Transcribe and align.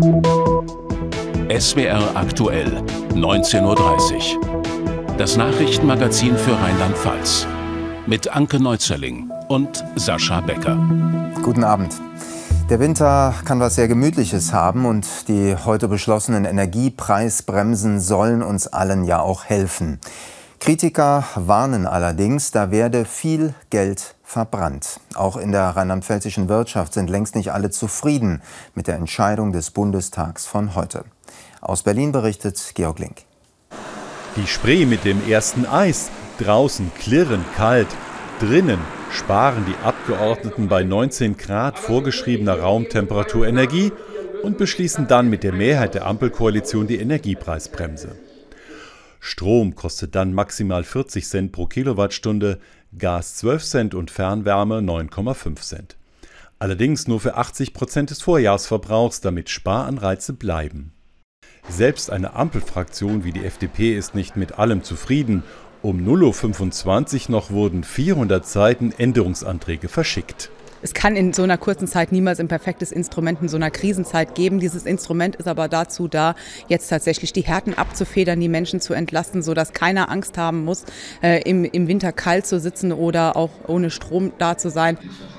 SWR 0.00 2.00
aktuell, 2.14 2.82
19.30 3.10 4.38
Uhr. 4.38 4.62
Das 5.18 5.36
Nachrichtenmagazin 5.36 6.38
für 6.38 6.58
Rheinland-Pfalz. 6.58 7.46
Mit 8.06 8.34
Anke 8.34 8.58
Neuzerling 8.58 9.30
und 9.48 9.84
Sascha 9.96 10.40
Becker. 10.40 10.78
Guten 11.42 11.64
Abend. 11.64 12.00
Der 12.70 12.80
Winter 12.80 13.34
kann 13.44 13.60
was 13.60 13.74
sehr 13.74 13.88
Gemütliches 13.88 14.54
haben 14.54 14.86
und 14.86 15.06
die 15.28 15.54
heute 15.54 15.86
beschlossenen 15.86 16.46
Energiepreisbremsen 16.46 18.00
sollen 18.00 18.42
uns 18.42 18.68
allen 18.68 19.04
ja 19.04 19.20
auch 19.20 19.44
helfen. 19.44 20.00
Kritiker 20.60 21.24
warnen 21.34 21.86
allerdings, 21.86 22.52
da 22.52 22.70
werde 22.70 23.04
viel 23.04 23.52
Geld 23.68 24.14
verbrannt. 24.30 25.00
Auch 25.14 25.36
in 25.36 25.50
der 25.50 25.70
rheinland-pfälzischen 25.70 26.48
Wirtschaft 26.48 26.94
sind 26.94 27.10
längst 27.10 27.34
nicht 27.34 27.52
alle 27.52 27.70
zufrieden 27.70 28.42
mit 28.76 28.86
der 28.86 28.94
Entscheidung 28.94 29.52
des 29.52 29.72
Bundestags 29.72 30.46
von 30.46 30.76
heute. 30.76 31.04
Aus 31.60 31.82
Berlin 31.82 32.12
berichtet 32.12 32.72
Georg 32.74 33.00
Link. 33.00 33.22
Die 34.36 34.46
Spree 34.46 34.86
mit 34.86 35.04
dem 35.04 35.28
ersten 35.28 35.66
Eis, 35.66 36.10
draußen 36.38 36.92
klirrend 36.94 37.44
kalt, 37.56 37.88
drinnen 38.38 38.78
sparen 39.10 39.66
die 39.66 39.84
Abgeordneten 39.84 40.68
bei 40.68 40.84
19 40.84 41.36
Grad 41.36 41.76
vorgeschriebener 41.80 42.60
Raumtemperatur 42.60 43.48
Energie 43.48 43.90
und 44.44 44.56
beschließen 44.56 45.08
dann 45.08 45.28
mit 45.28 45.42
der 45.42 45.52
Mehrheit 45.52 45.94
der 45.94 46.06
Ampelkoalition 46.06 46.86
die 46.86 47.00
Energiepreisbremse. 47.00 48.14
Strom 49.18 49.74
kostet 49.74 50.14
dann 50.14 50.32
maximal 50.32 50.82
40 50.82 51.26
Cent 51.26 51.52
pro 51.52 51.66
Kilowattstunde, 51.66 52.58
Gas 52.98 53.36
12 53.36 53.64
Cent 53.64 53.94
und 53.94 54.10
Fernwärme 54.10 54.78
9,5 54.78 55.60
Cent. 55.60 55.96
Allerdings 56.58 57.08
nur 57.08 57.20
für 57.20 57.36
80 57.36 57.72
Prozent 57.72 58.10
des 58.10 58.20
Vorjahresverbrauchs, 58.22 59.20
damit 59.20 59.48
Sparanreize 59.48 60.32
bleiben. 60.32 60.92
Selbst 61.68 62.10
eine 62.10 62.34
Ampelfraktion 62.34 63.24
wie 63.24 63.32
die 63.32 63.44
FDP 63.44 63.96
ist 63.96 64.14
nicht 64.14 64.36
mit 64.36 64.58
allem 64.58 64.82
zufrieden 64.82 65.42
um 65.82 66.06
0.25 66.06 67.26
Uhr 67.26 67.30
noch 67.30 67.50
wurden 67.50 67.84
400 67.84 68.46
Seiten 68.46 68.92
Änderungsanträge 68.92 69.88
verschickt. 69.88 70.50
Es 70.82 70.94
kann 70.94 71.14
in 71.14 71.34
so 71.34 71.42
einer 71.42 71.58
kurzen 71.58 71.86
Zeit 71.86 72.10
niemals 72.10 72.40
ein 72.40 72.48
perfektes 72.48 72.90
Instrument 72.90 73.42
in 73.42 73.48
so 73.48 73.56
einer 73.56 73.70
Krisenzeit 73.70 74.34
geben. 74.34 74.60
Dieses 74.60 74.86
Instrument 74.86 75.36
ist 75.36 75.46
aber 75.46 75.68
dazu 75.68 76.08
da, 76.08 76.34
jetzt 76.68 76.88
tatsächlich 76.88 77.32
die 77.34 77.42
Härten 77.42 77.74
abzufedern, 77.74 78.40
die 78.40 78.48
Menschen 78.48 78.80
zu 78.80 78.94
entlasten, 78.94 79.42
sodass 79.42 79.74
keiner 79.74 80.10
Angst 80.10 80.38
haben 80.38 80.64
muss, 80.64 80.84
äh, 81.22 81.42
im, 81.42 81.64
im 81.64 81.86
Winter 81.86 82.12
kalt 82.12 82.46
zu 82.46 82.58
sitzen 82.58 82.92
oder 82.92 83.36
auch 83.36 83.50
ohne 83.66 83.90
Strom 83.90 84.32
da 84.38 84.56
zu 84.56 84.70
sein. 84.70 84.96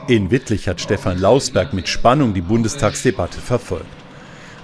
In 0.08 0.30
Wittlich 0.30 0.67
hat 0.67 0.80
Stefan 0.80 1.20
Lausberg 1.20 1.73
mit 1.73 1.88
Spannung 1.88 2.33
die 2.33 2.42
Bundestagsdebatte 2.42 3.39
verfolgt. 3.39 3.86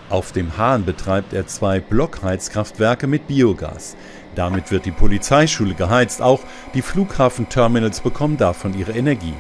Auf 0.09 0.31
dem 0.31 0.58
Hahn 0.58 0.86
betreibt 0.86 1.34
er 1.34 1.47
zwei 1.47 1.80
Blockheizkraftwerke 1.80 3.08
mit 3.08 3.28
Biogas. 3.28 3.97
Damit 4.36 4.72
wird 4.72 4.86
die 4.86 4.91
Polizeischule 4.91 5.73
geheizt, 5.73 6.22
auch 6.22 6.41
die 6.75 6.81
Flughafenterminals 6.81 8.02
bekommen 8.02 8.38
davon 8.38 8.78
ihre 8.78 8.91
Energie. 8.91 9.34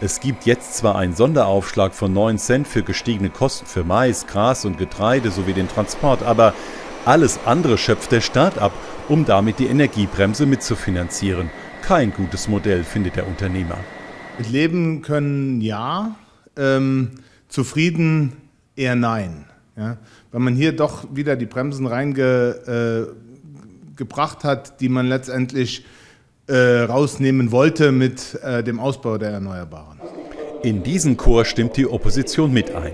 Es 0.00 0.20
gibt 0.20 0.46
jetzt 0.46 0.74
zwar 0.74 0.96
einen 0.96 1.14
Sonderaufschlag 1.14 1.94
von 1.94 2.12
9 2.12 2.38
Cent 2.38 2.68
für 2.68 2.82
gestiegene 2.82 3.30
Kosten 3.30 3.66
für 3.66 3.84
Mais, 3.84 4.26
Gras 4.26 4.64
und 4.64 4.78
Getreide 4.78 5.30
sowie 5.30 5.52
den 5.52 5.68
Transport, 5.68 6.22
aber 6.22 6.54
alles 7.04 7.40
andere 7.46 7.78
schöpft 7.78 8.12
der 8.12 8.20
Staat 8.20 8.58
ab, 8.58 8.72
um 9.08 9.24
damit 9.24 9.58
die 9.58 9.66
Energiebremse 9.66 10.46
mitzufinanzieren. 10.46 11.50
Kein 11.82 12.12
gutes 12.12 12.48
Modell, 12.48 12.84
findet 12.84 13.16
der 13.16 13.26
Unternehmer. 13.26 13.78
Leben 14.38 15.02
können 15.02 15.60
ja, 15.60 16.16
ähm, 16.56 17.10
zufrieden 17.48 18.32
eher 18.76 18.94
nein. 18.94 19.46
Ja? 19.76 19.98
Weil 20.30 20.40
man 20.40 20.54
hier 20.54 20.74
doch 20.74 21.06
wieder 21.14 21.36
die 21.36 21.46
Bremsen 21.46 21.86
reinge, 21.86 23.08
äh, 23.08 23.22
hat, 24.42 24.80
die 24.80 24.88
man 24.88 25.06
letztendlich 25.06 25.84
rausnehmen 26.50 27.52
wollte 27.52 27.92
mit 27.92 28.38
äh, 28.42 28.62
dem 28.62 28.80
Ausbau 28.80 29.18
der 29.18 29.30
Erneuerbaren. 29.30 30.00
In 30.64 30.84
diesen 30.84 31.16
Chor 31.16 31.44
stimmt 31.44 31.76
die 31.76 31.88
Opposition 31.88 32.52
mit 32.52 32.72
ein. 32.72 32.92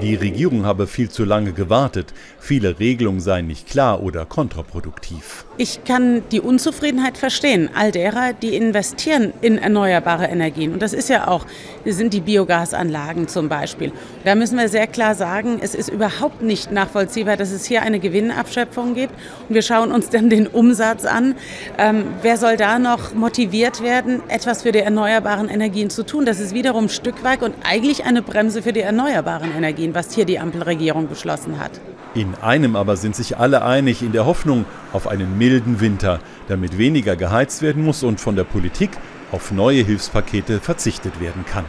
Die 0.00 0.14
Regierung 0.14 0.64
habe 0.64 0.86
viel 0.86 1.08
zu 1.08 1.24
lange 1.24 1.52
gewartet. 1.52 2.14
Viele 2.38 2.78
Regelungen 2.78 3.18
seien 3.18 3.48
nicht 3.48 3.68
klar 3.68 4.04
oder 4.04 4.24
kontraproduktiv. 4.24 5.44
Ich 5.56 5.82
kann 5.82 6.22
die 6.30 6.40
Unzufriedenheit 6.40 7.18
verstehen, 7.18 7.70
all 7.74 7.90
derer, 7.90 8.32
die 8.32 8.54
investieren 8.54 9.32
in 9.40 9.58
erneuerbare 9.58 10.26
Energien. 10.26 10.72
Und 10.72 10.80
das 10.80 10.92
ist 10.92 11.08
ja 11.08 11.26
auch, 11.26 11.44
das 11.84 11.96
sind 11.96 12.14
die 12.14 12.20
Biogasanlagen 12.20 13.26
zum 13.26 13.48
Beispiel. 13.48 13.90
Da 14.24 14.36
müssen 14.36 14.56
wir 14.56 14.68
sehr 14.68 14.86
klar 14.86 15.16
sagen, 15.16 15.58
es 15.60 15.74
ist 15.74 15.88
überhaupt 15.88 16.42
nicht 16.42 16.70
nachvollziehbar, 16.70 17.36
dass 17.36 17.50
es 17.50 17.64
hier 17.64 17.82
eine 17.82 17.98
Gewinnabschöpfung 17.98 18.94
gibt. 18.94 19.14
Und 19.48 19.56
wir 19.56 19.62
schauen 19.62 19.90
uns 19.90 20.08
dann 20.10 20.30
den 20.30 20.46
Umsatz 20.46 21.04
an. 21.04 21.34
Ähm, 21.78 22.04
wer 22.22 22.36
soll 22.36 22.56
da 22.56 22.78
noch 22.78 23.12
motiviert 23.14 23.82
werden, 23.82 24.22
etwas 24.28 24.62
für 24.62 24.70
die 24.70 24.78
erneuerbaren 24.78 25.48
Energien 25.48 25.90
zu 25.90 26.06
tun? 26.06 26.24
Das 26.24 26.38
ist 26.38 26.54
wiederum 26.54 26.84
ein 26.84 26.88
Stück 27.08 27.24
weit 27.24 27.42
und 27.42 27.54
eigentlich 27.64 28.04
eine 28.04 28.20
Bremse 28.20 28.60
für 28.60 28.74
die 28.74 28.82
erneuerbaren 28.82 29.50
Energien, 29.56 29.94
was 29.94 30.12
hier 30.12 30.26
die 30.26 30.38
Ampelregierung 30.38 31.08
beschlossen 31.08 31.58
hat. 31.58 31.70
In 32.12 32.34
einem 32.42 32.76
aber 32.76 32.98
sind 32.98 33.16
sich 33.16 33.38
alle 33.38 33.62
einig, 33.62 34.02
in 34.02 34.12
der 34.12 34.26
Hoffnung 34.26 34.66
auf 34.92 35.08
einen 35.08 35.38
milden 35.38 35.80
Winter, 35.80 36.20
damit 36.48 36.76
weniger 36.76 37.16
geheizt 37.16 37.62
werden 37.62 37.82
muss 37.82 38.02
und 38.02 38.20
von 38.20 38.36
der 38.36 38.44
Politik 38.44 38.90
auf 39.32 39.52
neue 39.52 39.82
Hilfspakete 39.84 40.60
verzichtet 40.60 41.18
werden 41.18 41.46
kann. 41.46 41.64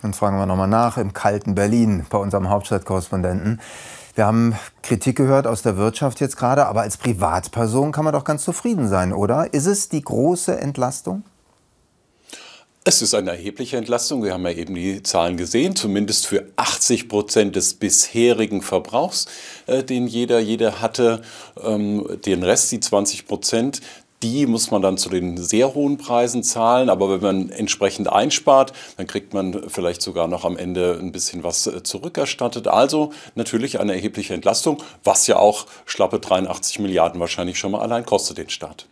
Dann 0.00 0.14
fragen 0.14 0.38
wir 0.38 0.46
nochmal 0.46 0.68
nach 0.68 0.96
im 0.96 1.12
kalten 1.12 1.54
Berlin 1.54 2.06
bei 2.08 2.16
unserem 2.16 2.48
Hauptstadtkorrespondenten. 2.48 3.60
Wir 4.14 4.24
haben 4.24 4.54
Kritik 4.82 5.16
gehört 5.16 5.46
aus 5.46 5.60
der 5.60 5.76
Wirtschaft 5.76 6.18
jetzt 6.20 6.38
gerade, 6.38 6.64
aber 6.64 6.80
als 6.80 6.96
Privatperson 6.96 7.92
kann 7.92 8.06
man 8.06 8.14
doch 8.14 8.24
ganz 8.24 8.42
zufrieden 8.42 8.88
sein, 8.88 9.12
oder? 9.12 9.52
Ist 9.52 9.66
es 9.66 9.90
die 9.90 10.00
große 10.00 10.58
Entlastung? 10.58 11.24
Es 12.82 13.02
ist 13.02 13.12
eine 13.12 13.32
erhebliche 13.32 13.76
Entlastung. 13.76 14.24
Wir 14.24 14.32
haben 14.32 14.46
ja 14.46 14.52
eben 14.52 14.74
die 14.74 15.02
Zahlen 15.02 15.36
gesehen, 15.36 15.76
zumindest 15.76 16.26
für 16.26 16.46
80 16.56 17.10
Prozent 17.10 17.54
des 17.54 17.74
bisherigen 17.74 18.62
Verbrauchs, 18.62 19.26
äh, 19.66 19.84
den 19.84 20.06
jeder, 20.06 20.40
jeder 20.40 20.80
hatte. 20.80 21.20
Ähm, 21.62 22.06
den 22.24 22.42
Rest, 22.42 22.72
die 22.72 22.80
20 22.80 23.26
Prozent, 23.26 23.82
die 24.22 24.46
muss 24.46 24.70
man 24.70 24.82
dann 24.82 24.98
zu 24.98 25.08
den 25.08 25.36
sehr 25.38 25.74
hohen 25.74 25.96
Preisen 25.96 26.42
zahlen. 26.42 26.90
Aber 26.90 27.10
wenn 27.10 27.20
man 27.20 27.50
entsprechend 27.50 28.12
einspart, 28.12 28.72
dann 28.96 29.06
kriegt 29.06 29.32
man 29.32 29.68
vielleicht 29.68 30.02
sogar 30.02 30.28
noch 30.28 30.44
am 30.44 30.56
Ende 30.56 30.98
ein 31.00 31.12
bisschen 31.12 31.42
was 31.42 31.66
äh, 31.66 31.82
zurückerstattet. 31.82 32.68
Also 32.68 33.12
natürlich 33.34 33.80
eine 33.80 33.94
erhebliche 33.94 34.34
Entlastung, 34.34 34.82
was 35.04 35.26
ja 35.26 35.36
auch 35.36 35.66
schlappe 35.86 36.20
83 36.20 36.80
Milliarden 36.80 37.20
wahrscheinlich 37.20 37.58
schon 37.58 37.72
mal 37.72 37.80
allein 37.80 38.04
kostet 38.04 38.38
den 38.38 38.50
Staat. 38.50 38.86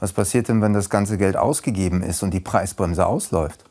Was 0.00 0.12
passiert 0.12 0.48
denn, 0.48 0.60
wenn 0.62 0.72
das 0.72 0.90
ganze 0.90 1.16
Geld 1.16 1.36
ausgegeben 1.36 2.02
ist 2.02 2.22
und 2.22 2.34
die 2.34 2.40
Preisbremse 2.40 3.06
ausläuft? 3.06 3.64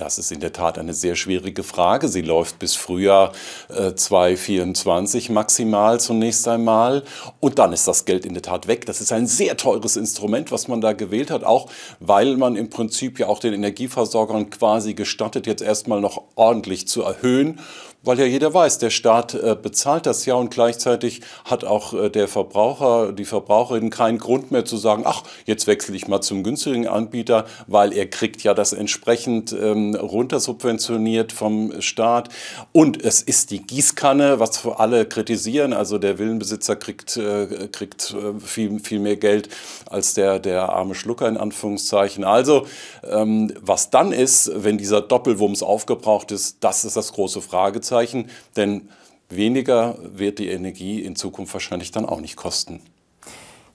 Das 0.00 0.16
ist 0.16 0.32
in 0.32 0.40
der 0.40 0.54
Tat 0.54 0.78
eine 0.78 0.94
sehr 0.94 1.14
schwierige 1.14 1.62
Frage. 1.62 2.08
Sie 2.08 2.22
läuft 2.22 2.58
bis 2.58 2.74
Frühjahr 2.74 3.32
äh, 3.68 3.92
2024 3.94 5.28
maximal 5.28 6.00
zunächst 6.00 6.48
einmal. 6.48 7.02
Und 7.38 7.58
dann 7.58 7.74
ist 7.74 7.86
das 7.86 8.06
Geld 8.06 8.24
in 8.24 8.32
der 8.32 8.42
Tat 8.42 8.66
weg. 8.66 8.86
Das 8.86 9.02
ist 9.02 9.12
ein 9.12 9.26
sehr 9.26 9.58
teures 9.58 9.96
Instrument, 9.96 10.52
was 10.52 10.68
man 10.68 10.80
da 10.80 10.94
gewählt 10.94 11.30
hat, 11.30 11.44
auch 11.44 11.68
weil 12.00 12.38
man 12.38 12.56
im 12.56 12.70
Prinzip 12.70 13.18
ja 13.18 13.26
auch 13.26 13.40
den 13.40 13.52
Energieversorgern 13.52 14.48
quasi 14.48 14.94
gestattet, 14.94 15.46
jetzt 15.46 15.60
erstmal 15.60 16.00
noch 16.00 16.22
ordentlich 16.34 16.88
zu 16.88 17.02
erhöhen 17.02 17.60
weil 18.02 18.18
ja 18.18 18.24
jeder 18.24 18.54
weiß, 18.54 18.78
der 18.78 18.90
Staat 18.90 19.34
äh, 19.34 19.56
bezahlt 19.60 20.06
das 20.06 20.24
ja 20.24 20.34
und 20.34 20.50
gleichzeitig 20.50 21.20
hat 21.44 21.64
auch 21.64 21.92
äh, 21.92 22.08
der 22.08 22.28
Verbraucher, 22.28 23.12
die 23.12 23.26
Verbraucherin 23.26 23.90
keinen 23.90 24.18
Grund 24.18 24.50
mehr 24.50 24.64
zu 24.64 24.78
sagen, 24.78 25.02
ach, 25.04 25.24
jetzt 25.44 25.66
wechsle 25.66 25.94
ich 25.94 26.08
mal 26.08 26.22
zum 26.22 26.42
günstigen 26.42 26.88
Anbieter, 26.88 27.44
weil 27.66 27.92
er 27.92 28.08
kriegt 28.08 28.42
ja 28.42 28.54
das 28.54 28.72
entsprechend 28.72 29.52
ähm, 29.52 29.94
runtersubventioniert 29.94 31.32
vom 31.32 31.80
Staat. 31.82 32.30
Und 32.72 33.02
es 33.02 33.20
ist 33.20 33.50
die 33.50 33.62
Gießkanne, 33.62 34.40
was 34.40 34.66
alle 34.66 35.04
kritisieren. 35.04 35.74
Also 35.74 35.98
der 35.98 36.18
Villenbesitzer 36.18 36.76
kriegt, 36.76 37.18
äh, 37.18 37.68
kriegt 37.70 38.14
äh, 38.14 38.40
viel, 38.40 38.80
viel 38.80 39.00
mehr 39.00 39.16
Geld 39.16 39.50
als 39.90 40.14
der, 40.14 40.38
der 40.38 40.70
arme 40.70 40.94
Schlucker 40.94 41.28
in 41.28 41.36
Anführungszeichen. 41.36 42.24
Also 42.24 42.66
ähm, 43.04 43.52
was 43.60 43.90
dann 43.90 44.12
ist, 44.12 44.50
wenn 44.54 44.78
dieser 44.78 45.02
Doppelwumms 45.02 45.62
aufgebraucht 45.62 46.32
ist, 46.32 46.58
das 46.60 46.86
ist 46.86 46.96
das 46.96 47.12
große 47.12 47.42
Fragezeichen. 47.42 47.89
Fragezeichen, 47.90 48.30
denn 48.56 48.88
weniger 49.28 49.96
wird 50.00 50.38
die 50.38 50.48
Energie 50.48 51.00
in 51.00 51.16
Zukunft 51.16 51.52
wahrscheinlich 51.52 51.90
dann 51.90 52.06
auch 52.06 52.20
nicht 52.20 52.36
kosten. 52.36 52.80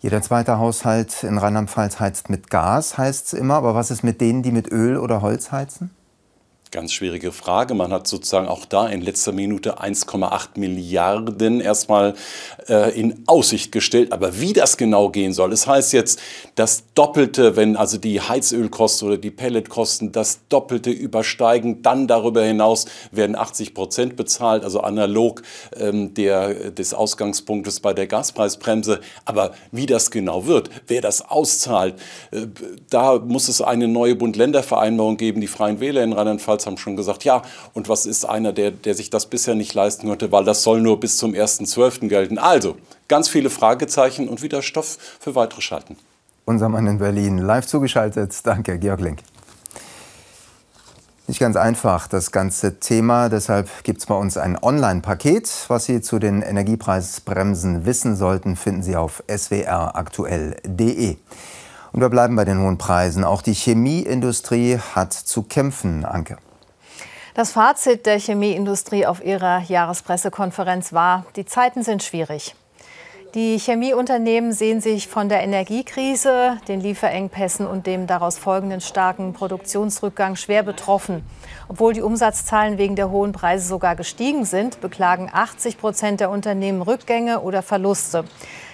Jeder 0.01 0.21
zweite 0.21 0.57
Haushalt 0.57 1.23
in 1.23 1.37
Rheinland-Pfalz 1.37 1.99
heizt 1.99 2.29
mit 2.29 2.49
Gas, 2.49 2.97
heißt 2.97 3.27
es 3.27 3.33
immer. 3.33 3.55
Aber 3.55 3.75
was 3.75 3.91
ist 3.91 4.03
mit 4.03 4.21
denen, 4.21 4.43
die 4.43 4.51
mit 4.51 4.71
Öl 4.71 4.97
oder 4.97 5.21
Holz 5.21 5.51
heizen? 5.51 5.89
Ganz 6.75 6.91
schwierige 6.91 7.31
Frage. 7.31 7.73
Man 7.73 7.93
hat 7.93 8.05
sozusagen 8.05 8.49
auch 8.49 8.65
da 8.65 8.89
in 8.89 8.99
letzter 8.99 9.31
Minute 9.31 9.79
1,8 9.79 10.59
Milliarden 10.59 11.61
erstmal 11.61 12.15
äh, 12.67 12.99
in 12.99 13.23
Aussicht 13.27 13.71
gestellt. 13.71 14.11
Aber 14.11 14.41
wie 14.41 14.51
das 14.51 14.75
genau 14.75 15.07
gehen 15.07 15.31
soll, 15.31 15.51
das 15.51 15.67
heißt 15.67 15.93
jetzt, 15.93 16.19
das 16.55 16.83
Doppelte, 16.93 17.55
wenn 17.55 17.77
also 17.77 17.97
die 17.97 18.19
Heizölkosten 18.19 19.07
oder 19.07 19.17
die 19.17 19.31
Pelletkosten 19.31 20.11
das 20.11 20.41
Doppelte 20.49 20.89
übersteigen, 20.89 21.81
dann 21.81 22.07
darüber 22.07 22.43
hinaus 22.43 22.87
werden 23.09 23.37
80 23.37 23.73
Prozent 23.73 24.17
bezahlt, 24.17 24.65
also 24.65 24.81
analog 24.81 25.43
ähm, 25.79 26.13
der, 26.13 26.71
des 26.71 26.93
Ausgangspunktes 26.93 27.79
bei 27.79 27.93
der 27.93 28.07
Gaspreisbremse. 28.07 28.99
Aber 29.23 29.53
wie 29.71 29.85
das 29.85 30.11
genau 30.11 30.45
wird, 30.45 30.69
wer 30.87 30.99
das 30.99 31.21
auszahlt, 31.21 31.95
äh, 32.31 32.47
da 32.89 33.17
muss 33.17 33.47
es 33.47 33.61
eine 33.61 33.87
neue 33.87 34.15
Bund-Länder-Vereinbarung 34.15 35.15
geben. 35.15 35.39
Die 35.39 35.47
Freien 35.47 35.79
Wähler 35.79 36.03
in 36.03 36.11
Rheinland-Pfalz 36.11 36.64
haben 36.65 36.77
schon 36.77 36.95
gesagt, 36.95 37.23
ja, 37.23 37.41
und 37.73 37.89
was 37.89 38.05
ist 38.05 38.25
einer, 38.25 38.53
der, 38.53 38.71
der 38.71 38.95
sich 38.95 39.09
das 39.09 39.25
bisher 39.27 39.55
nicht 39.55 39.73
leisten 39.73 40.07
konnte, 40.07 40.31
weil 40.31 40.43
das 40.43 40.63
soll 40.63 40.81
nur 40.81 40.99
bis 40.99 41.17
zum 41.17 41.33
1.12. 41.33 42.07
gelten. 42.07 42.37
Also, 42.37 42.77
ganz 43.07 43.29
viele 43.29 43.49
Fragezeichen 43.49 44.27
und 44.29 44.41
wieder 44.41 44.61
Stoff 44.61 44.97
für 45.19 45.35
weitere 45.35 45.61
Schalten. 45.61 45.97
Unser 46.45 46.69
Mann 46.69 46.85
in 46.87 46.99
Berlin, 46.99 47.39
live 47.39 47.65
zugeschaltet. 47.65 48.35
Danke, 48.43 48.77
Georg 48.77 49.01
Link. 49.01 49.19
Nicht 51.27 51.39
ganz 51.39 51.55
einfach, 51.55 52.07
das 52.07 52.31
ganze 52.31 52.79
Thema. 52.79 53.29
Deshalb 53.29 53.67
gibt 53.83 53.99
es 53.99 54.05
bei 54.05 54.13
uns 54.13 54.37
ein 54.37 54.61
Online-Paket. 54.61 55.65
Was 55.69 55.85
Sie 55.85 56.01
zu 56.01 56.19
den 56.19 56.43
Energiepreisbremsen 56.43 57.87
wissen 57.87 58.15
sollten, 58.15 58.55
finden 58.55 58.83
Sie 58.83 58.95
auf 58.95 59.23
swraktuell.de. 59.27 61.17
Und 61.93 62.01
wir 62.01 62.09
bleiben 62.09 62.35
bei 62.35 62.45
den 62.45 62.59
hohen 62.59 62.77
Preisen. 62.77 63.23
Auch 63.23 63.41
die 63.41 63.53
Chemieindustrie 63.53 64.77
hat 64.93 65.13
zu 65.13 65.41
kämpfen, 65.41 66.05
Anke. 66.05 66.37
Das 67.35 67.51
Fazit 67.51 68.05
der 68.05 68.17
Chemieindustrie 68.17 69.05
auf 69.05 69.21
ihrer 69.21 69.59
Jahrespressekonferenz 69.59 70.93
war, 70.93 71.25
die 71.35 71.43
Zeiten 71.43 71.83
sind 71.83 72.01
schwierig. 72.01 72.55
Die 73.33 73.59
Chemieunternehmen 73.59 74.53
sehen 74.53 74.79
sich 74.79 75.09
von 75.09 75.27
der 75.27 75.43
Energiekrise, 75.43 76.57
den 76.69 76.79
Lieferengpässen 76.79 77.67
und 77.67 77.87
dem 77.87 78.07
daraus 78.07 78.37
folgenden 78.37 78.79
starken 78.79 79.33
Produktionsrückgang 79.33 80.37
schwer 80.37 80.63
betroffen. 80.63 81.25
Obwohl 81.67 81.91
die 81.91 82.01
Umsatzzahlen 82.01 82.77
wegen 82.77 82.95
der 82.95 83.11
hohen 83.11 83.33
Preise 83.33 83.67
sogar 83.67 83.97
gestiegen 83.97 84.45
sind, 84.45 84.79
beklagen 84.79 85.29
80 85.29 85.77
Prozent 85.77 86.21
der 86.21 86.29
Unternehmen 86.29 86.81
Rückgänge 86.81 87.41
oder 87.41 87.61
Verluste. 87.61 88.23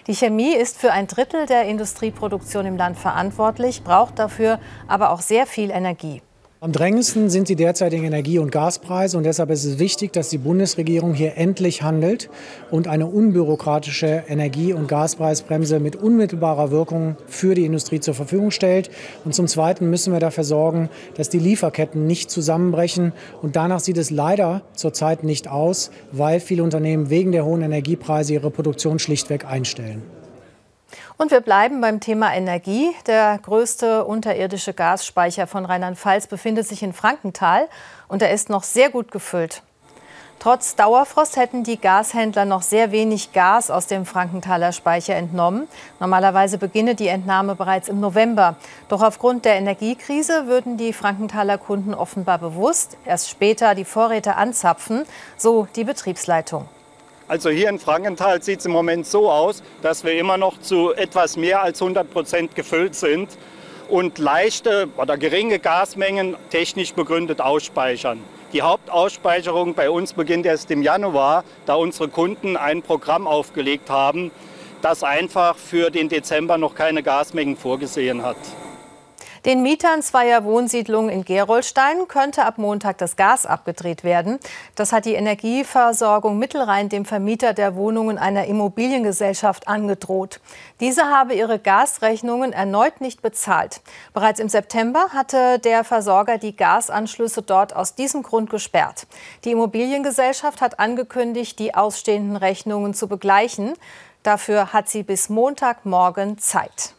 Die 0.05 0.13
Chemie 0.13 0.53
ist 0.53 0.77
für 0.77 0.91
ein 0.91 1.07
Drittel 1.07 1.47
der 1.47 1.63
Industrieproduktion 1.63 2.67
im 2.67 2.77
Land 2.77 2.99
verantwortlich, 2.99 3.83
braucht 3.83 4.19
dafür 4.19 4.59
aber 4.87 5.09
auch 5.09 5.21
sehr 5.21 5.47
viel 5.47 5.71
Energie. 5.71 6.21
Am 6.63 6.71
drängendsten 6.71 7.31
sind 7.31 7.49
die 7.49 7.55
derzeitigen 7.55 8.03
Energie- 8.03 8.37
und 8.37 8.51
Gaspreise 8.51 9.17
und 9.17 9.23
deshalb 9.23 9.49
ist 9.49 9.65
es 9.65 9.79
wichtig, 9.79 10.13
dass 10.13 10.29
die 10.29 10.37
Bundesregierung 10.37 11.15
hier 11.15 11.35
endlich 11.35 11.81
handelt 11.81 12.29
und 12.69 12.87
eine 12.87 13.07
unbürokratische 13.07 14.25
Energie- 14.27 14.71
und 14.71 14.87
Gaspreisbremse 14.87 15.79
mit 15.79 15.95
unmittelbarer 15.95 16.69
Wirkung 16.69 17.15
für 17.25 17.55
die 17.55 17.65
Industrie 17.65 17.99
zur 17.99 18.13
Verfügung 18.13 18.51
stellt. 18.51 18.91
Und 19.25 19.33
zum 19.33 19.47
Zweiten 19.47 19.89
müssen 19.89 20.13
wir 20.13 20.19
dafür 20.19 20.43
sorgen, 20.43 20.89
dass 21.15 21.29
die 21.29 21.39
Lieferketten 21.39 22.05
nicht 22.05 22.29
zusammenbrechen. 22.29 23.13
Und 23.41 23.55
danach 23.55 23.79
sieht 23.79 23.97
es 23.97 24.11
leider 24.11 24.61
zurzeit 24.75 25.23
nicht 25.23 25.47
aus, 25.47 25.89
weil 26.11 26.39
viele 26.39 26.61
Unternehmen 26.61 27.09
wegen 27.09 27.31
der 27.31 27.43
hohen 27.43 27.63
Energiepreise 27.63 28.33
ihre 28.33 28.51
Produktion 28.51 28.99
schlichtweg 28.99 29.45
einstellen. 29.45 30.03
Und 31.21 31.29
wir 31.29 31.41
bleiben 31.41 31.81
beim 31.81 31.99
Thema 31.99 32.33
Energie. 32.33 32.95
Der 33.05 33.37
größte 33.37 34.05
unterirdische 34.05 34.73
Gasspeicher 34.73 35.45
von 35.45 35.65
Rheinland-Pfalz 35.65 36.25
befindet 36.25 36.67
sich 36.67 36.81
in 36.81 36.93
Frankenthal 36.93 37.69
und 38.07 38.23
er 38.23 38.31
ist 38.31 38.49
noch 38.49 38.63
sehr 38.63 38.89
gut 38.89 39.11
gefüllt. 39.11 39.61
Trotz 40.39 40.75
Dauerfrost 40.75 41.37
hätten 41.37 41.63
die 41.63 41.79
Gashändler 41.79 42.45
noch 42.45 42.63
sehr 42.63 42.91
wenig 42.91 43.33
Gas 43.33 43.69
aus 43.69 43.85
dem 43.85 44.07
Frankenthaler 44.07 44.71
Speicher 44.71 45.13
entnommen. 45.13 45.67
Normalerweise 45.99 46.57
beginne 46.57 46.95
die 46.95 47.09
Entnahme 47.09 47.53
bereits 47.53 47.87
im 47.87 47.99
November. 47.99 48.55
Doch 48.89 49.03
aufgrund 49.03 49.45
der 49.45 49.57
Energiekrise 49.57 50.47
würden 50.47 50.77
die 50.77 50.91
Frankenthaler 50.91 51.59
Kunden 51.59 51.93
offenbar 51.93 52.39
bewusst 52.39 52.97
erst 53.05 53.29
später 53.29 53.75
die 53.75 53.85
Vorräte 53.85 54.37
anzapfen, 54.37 55.03
so 55.37 55.67
die 55.75 55.83
Betriebsleitung. 55.83 56.67
Also 57.31 57.49
hier 57.49 57.69
in 57.69 57.79
Frankenthal 57.79 58.43
sieht 58.43 58.59
es 58.59 58.65
im 58.65 58.73
Moment 58.73 59.07
so 59.07 59.31
aus, 59.31 59.63
dass 59.81 60.03
wir 60.03 60.19
immer 60.19 60.35
noch 60.35 60.59
zu 60.59 60.91
etwas 60.93 61.37
mehr 61.37 61.61
als 61.61 61.81
100 61.81 62.11
Prozent 62.11 62.55
gefüllt 62.57 62.93
sind 62.93 63.29
und 63.87 64.17
leichte 64.17 64.89
oder 64.97 65.17
geringe 65.17 65.57
Gasmengen 65.59 66.35
technisch 66.49 66.93
begründet 66.93 67.39
ausspeichern. 67.39 68.19
Die 68.51 68.63
Hauptausspeicherung 68.63 69.75
bei 69.75 69.89
uns 69.89 70.11
beginnt 70.11 70.45
erst 70.45 70.71
im 70.71 70.81
Januar, 70.81 71.45
da 71.65 71.75
unsere 71.75 72.09
Kunden 72.09 72.57
ein 72.57 72.81
Programm 72.81 73.27
aufgelegt 73.27 73.89
haben, 73.89 74.31
das 74.81 75.01
einfach 75.01 75.55
für 75.55 75.89
den 75.89 76.09
Dezember 76.09 76.57
noch 76.57 76.75
keine 76.75 77.01
Gasmengen 77.01 77.55
vorgesehen 77.55 78.23
hat. 78.23 78.35
Den 79.43 79.63
Mietern 79.63 80.03
zweier 80.03 80.43
Wohnsiedlungen 80.43 81.09
in 81.09 81.25
Gerolstein 81.25 82.07
könnte 82.07 82.45
ab 82.45 82.59
Montag 82.59 82.99
das 82.99 83.15
Gas 83.15 83.47
abgedreht 83.47 84.03
werden. 84.03 84.39
Das 84.75 84.93
hat 84.93 85.05
die 85.05 85.15
Energieversorgung 85.15 86.37
Mittelrhein 86.37 86.89
dem 86.89 87.05
Vermieter 87.05 87.53
der 87.53 87.75
Wohnungen 87.75 88.19
einer 88.19 88.45
Immobiliengesellschaft 88.45 89.67
angedroht. 89.67 90.41
Diese 90.79 91.05
habe 91.05 91.33
ihre 91.33 91.57
Gasrechnungen 91.57 92.53
erneut 92.53 93.01
nicht 93.01 93.23
bezahlt. 93.23 93.81
Bereits 94.13 94.39
im 94.39 94.47
September 94.47 95.07
hatte 95.11 95.57
der 95.57 95.83
Versorger 95.83 96.37
die 96.37 96.55
Gasanschlüsse 96.55 97.41
dort 97.41 97.75
aus 97.75 97.95
diesem 97.95 98.21
Grund 98.21 98.51
gesperrt. 98.51 99.07
Die 99.43 99.51
Immobiliengesellschaft 99.51 100.61
hat 100.61 100.79
angekündigt, 100.79 101.57
die 101.57 101.73
ausstehenden 101.73 102.35
Rechnungen 102.37 102.93
zu 102.93 103.07
begleichen. 103.07 103.73
Dafür 104.21 104.71
hat 104.71 104.87
sie 104.87 105.01
bis 105.01 105.29
Montagmorgen 105.29 106.37
Zeit. 106.37 106.93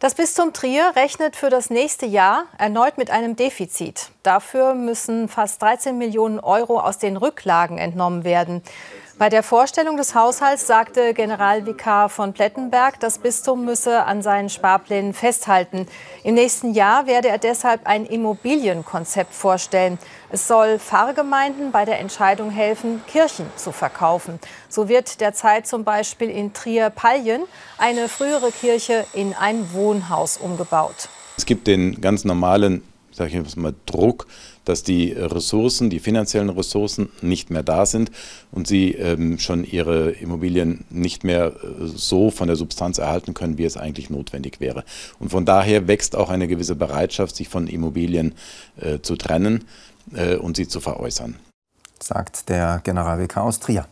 Das 0.00 0.14
Bistum 0.14 0.52
Trier 0.52 0.92
rechnet 0.94 1.34
für 1.34 1.50
das 1.50 1.70
nächste 1.70 2.06
Jahr 2.06 2.44
erneut 2.56 2.98
mit 2.98 3.10
einem 3.10 3.34
Defizit. 3.34 4.12
Dafür 4.22 4.74
müssen 4.74 5.26
fast 5.26 5.60
13 5.60 5.98
Millionen 5.98 6.38
Euro 6.38 6.78
aus 6.78 6.98
den 6.98 7.16
Rücklagen 7.16 7.78
entnommen 7.78 8.22
werden. 8.22 8.62
Bei 9.18 9.28
der 9.28 9.42
Vorstellung 9.42 9.96
des 9.96 10.14
Haushalts 10.14 10.68
sagte 10.68 11.12
Generalvikar 11.12 12.08
von 12.08 12.32
Plettenberg, 12.32 13.00
das 13.00 13.18
Bistum 13.18 13.64
müsse 13.64 14.04
an 14.04 14.22
seinen 14.22 14.48
Sparplänen 14.48 15.12
festhalten. 15.12 15.88
Im 16.22 16.34
nächsten 16.34 16.72
Jahr 16.72 17.08
werde 17.08 17.26
er 17.26 17.38
deshalb 17.38 17.84
ein 17.88 18.06
Immobilienkonzept 18.06 19.34
vorstellen. 19.34 19.98
Es 20.30 20.46
soll 20.46 20.78
Pfarrgemeinden 20.78 21.72
bei 21.72 21.84
der 21.84 21.98
Entscheidung 21.98 22.50
helfen, 22.50 23.02
Kirchen 23.08 23.46
zu 23.56 23.72
verkaufen. 23.72 24.38
So 24.68 24.88
wird 24.88 25.20
derzeit 25.20 25.66
zum 25.66 25.82
Beispiel 25.82 26.30
in 26.30 26.52
Trier-Pallien 26.52 27.42
eine 27.76 28.08
frühere 28.08 28.52
Kirche 28.52 29.04
in 29.14 29.34
ein 29.34 29.72
Wohnhaus 29.72 30.36
umgebaut. 30.36 31.08
Es 31.36 31.44
gibt 31.44 31.66
den 31.66 32.00
ganz 32.00 32.24
normalen 32.24 32.84
sage 33.18 33.42
ich 33.44 33.56
mal, 33.56 33.74
Druck, 33.84 34.26
dass 34.68 34.82
die 34.82 35.12
Ressourcen, 35.12 35.90
die 35.90 35.98
finanziellen 35.98 36.50
Ressourcen 36.50 37.08
nicht 37.22 37.50
mehr 37.50 37.62
da 37.62 37.86
sind 37.86 38.10
und 38.50 38.66
sie 38.66 38.92
ähm, 38.92 39.38
schon 39.38 39.64
ihre 39.64 40.10
Immobilien 40.10 40.84
nicht 40.90 41.24
mehr 41.24 41.46
äh, 41.46 41.86
so 41.86 42.30
von 42.30 42.48
der 42.48 42.56
Substanz 42.56 42.98
erhalten 42.98 43.34
können, 43.34 43.58
wie 43.58 43.64
es 43.64 43.76
eigentlich 43.76 44.10
notwendig 44.10 44.60
wäre. 44.60 44.84
Und 45.18 45.30
von 45.30 45.44
daher 45.44 45.88
wächst 45.88 46.16
auch 46.16 46.30
eine 46.30 46.48
gewisse 46.48 46.74
Bereitschaft, 46.74 47.36
sich 47.36 47.48
von 47.48 47.66
Immobilien 47.66 48.34
äh, 48.80 48.98
zu 49.00 49.16
trennen 49.16 49.64
äh, 50.14 50.36
und 50.36 50.56
sie 50.56 50.68
zu 50.68 50.80
veräußern. 50.80 51.36
Sagt 52.00 52.48
der 52.48 52.80
Generalvikar 52.84 53.44
aus 53.44 53.60
Trier. 53.60 53.86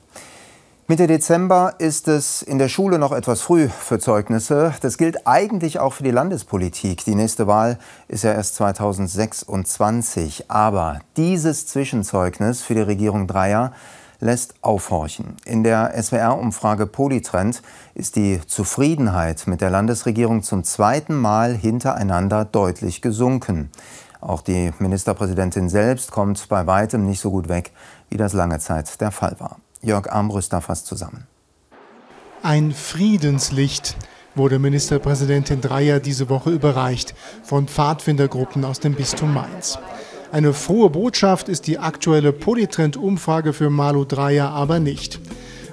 Mitte 0.88 1.08
Dezember 1.08 1.74
ist 1.78 2.06
es 2.06 2.42
in 2.42 2.58
der 2.58 2.68
Schule 2.68 3.00
noch 3.00 3.10
etwas 3.10 3.40
früh 3.40 3.68
für 3.68 3.98
Zeugnisse. 3.98 4.72
Das 4.82 4.98
gilt 4.98 5.26
eigentlich 5.26 5.80
auch 5.80 5.94
für 5.94 6.04
die 6.04 6.12
Landespolitik. 6.12 7.04
Die 7.04 7.16
nächste 7.16 7.48
Wahl 7.48 7.80
ist 8.06 8.22
ja 8.22 8.32
erst 8.32 8.54
2026. 8.54 10.48
Aber 10.48 11.00
dieses 11.16 11.66
Zwischenzeugnis 11.66 12.62
für 12.62 12.76
die 12.76 12.82
Regierung 12.82 13.26
Dreier 13.26 13.72
lässt 14.20 14.54
aufhorchen. 14.62 15.34
In 15.44 15.64
der 15.64 16.00
SWR-Umfrage 16.00 16.86
Politrend 16.86 17.62
ist 17.96 18.14
die 18.14 18.40
Zufriedenheit 18.46 19.48
mit 19.48 19.62
der 19.62 19.70
Landesregierung 19.70 20.44
zum 20.44 20.62
zweiten 20.62 21.16
Mal 21.16 21.56
hintereinander 21.56 22.44
deutlich 22.44 23.02
gesunken. 23.02 23.72
Auch 24.20 24.40
die 24.40 24.72
Ministerpräsidentin 24.78 25.68
selbst 25.68 26.12
kommt 26.12 26.48
bei 26.48 26.64
weitem 26.68 27.04
nicht 27.04 27.18
so 27.18 27.32
gut 27.32 27.48
weg, 27.48 27.72
wie 28.08 28.18
das 28.18 28.34
lange 28.34 28.60
Zeit 28.60 29.00
der 29.00 29.10
Fall 29.10 29.34
war. 29.40 29.56
Jörg 29.82 30.10
Armbrüster 30.10 30.60
fasst 30.60 30.86
zusammen. 30.86 31.26
Ein 32.42 32.72
Friedenslicht 32.72 33.96
wurde 34.34 34.58
Ministerpräsidentin 34.58 35.60
Dreyer 35.60 35.98
diese 35.98 36.28
Woche 36.28 36.50
überreicht 36.50 37.14
von 37.42 37.66
Pfadfindergruppen 37.66 38.64
aus 38.64 38.80
dem 38.80 38.94
Bistum 38.94 39.32
Mainz. 39.32 39.78
Eine 40.32 40.52
frohe 40.52 40.90
Botschaft 40.90 41.48
ist 41.48 41.66
die 41.66 41.78
aktuelle 41.78 42.32
Polytrend-Umfrage 42.32 43.52
für 43.52 43.70
Malu 43.70 44.04
Dreyer 44.04 44.50
aber 44.50 44.78
nicht. 44.78 45.20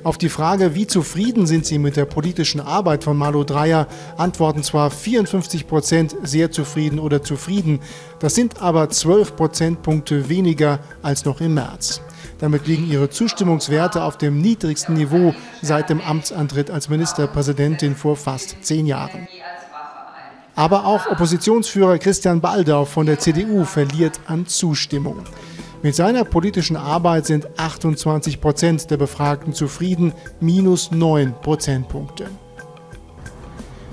Auf 0.04 0.18
die 0.18 0.30
Frage, 0.30 0.76
wie 0.76 0.86
zufrieden 0.86 1.48
sind 1.48 1.66
Sie 1.66 1.80
mit 1.80 1.96
der 1.96 2.06
politischen 2.06 2.60
Arbeit 2.60 3.06
von 3.06 3.16
Malu 3.16 3.46
Dreyer, 3.46 3.88
antworten 4.18 4.62
zwar 4.62 4.92
54 4.92 5.66
Prozent 5.66 6.16
sehr 6.24 6.52
zufrieden 6.52 7.00
oder 7.00 7.24
zufrieden, 7.24 7.80
das 8.20 8.36
sind 8.36 8.62
aber 8.62 8.90
12 8.90 9.36
Prozentpunkte 9.36 10.28
weniger 10.28 10.80
als 11.02 11.24
noch 11.24 11.40
im 11.40 11.54
März. 11.54 12.02
Damit 12.44 12.68
liegen 12.68 12.92
ihre 12.92 13.10
Zustimmungswerte 13.10 14.04
auf 14.04 14.18
dem 14.18 14.42
niedrigsten 14.42 14.96
Niveau 14.96 15.34
seit 15.62 15.90
dem 15.90 16.02
Amtsantritt 16.02 16.70
als 16.70 16.90
Ministerpräsidentin 16.90 17.96
vor 17.96 18.18
fast 18.18 18.58
zehn 18.66 18.86
Jahren. 18.86 19.30
Aber 20.54 20.86
auch 20.86 21.08
Oppositionsführer 21.10 22.00
Christian 22.00 22.42
Baldau 22.42 22.84
von 22.84 23.06
der 23.06 23.18
CDU 23.18 23.64
verliert 23.64 24.20
an 24.28 24.46
Zustimmung. 24.46 25.20
Mit 25.84 25.96
seiner 25.96 26.26
politischen 26.26 26.76
Arbeit 26.76 27.28
sind 27.28 27.48
28 27.58 28.42
Prozent 28.42 28.92
der 28.92 28.98
Befragten 28.98 29.54
zufrieden, 29.54 30.12
minus 30.42 30.92
9 30.92 31.36
Prozentpunkte. 31.42 32.26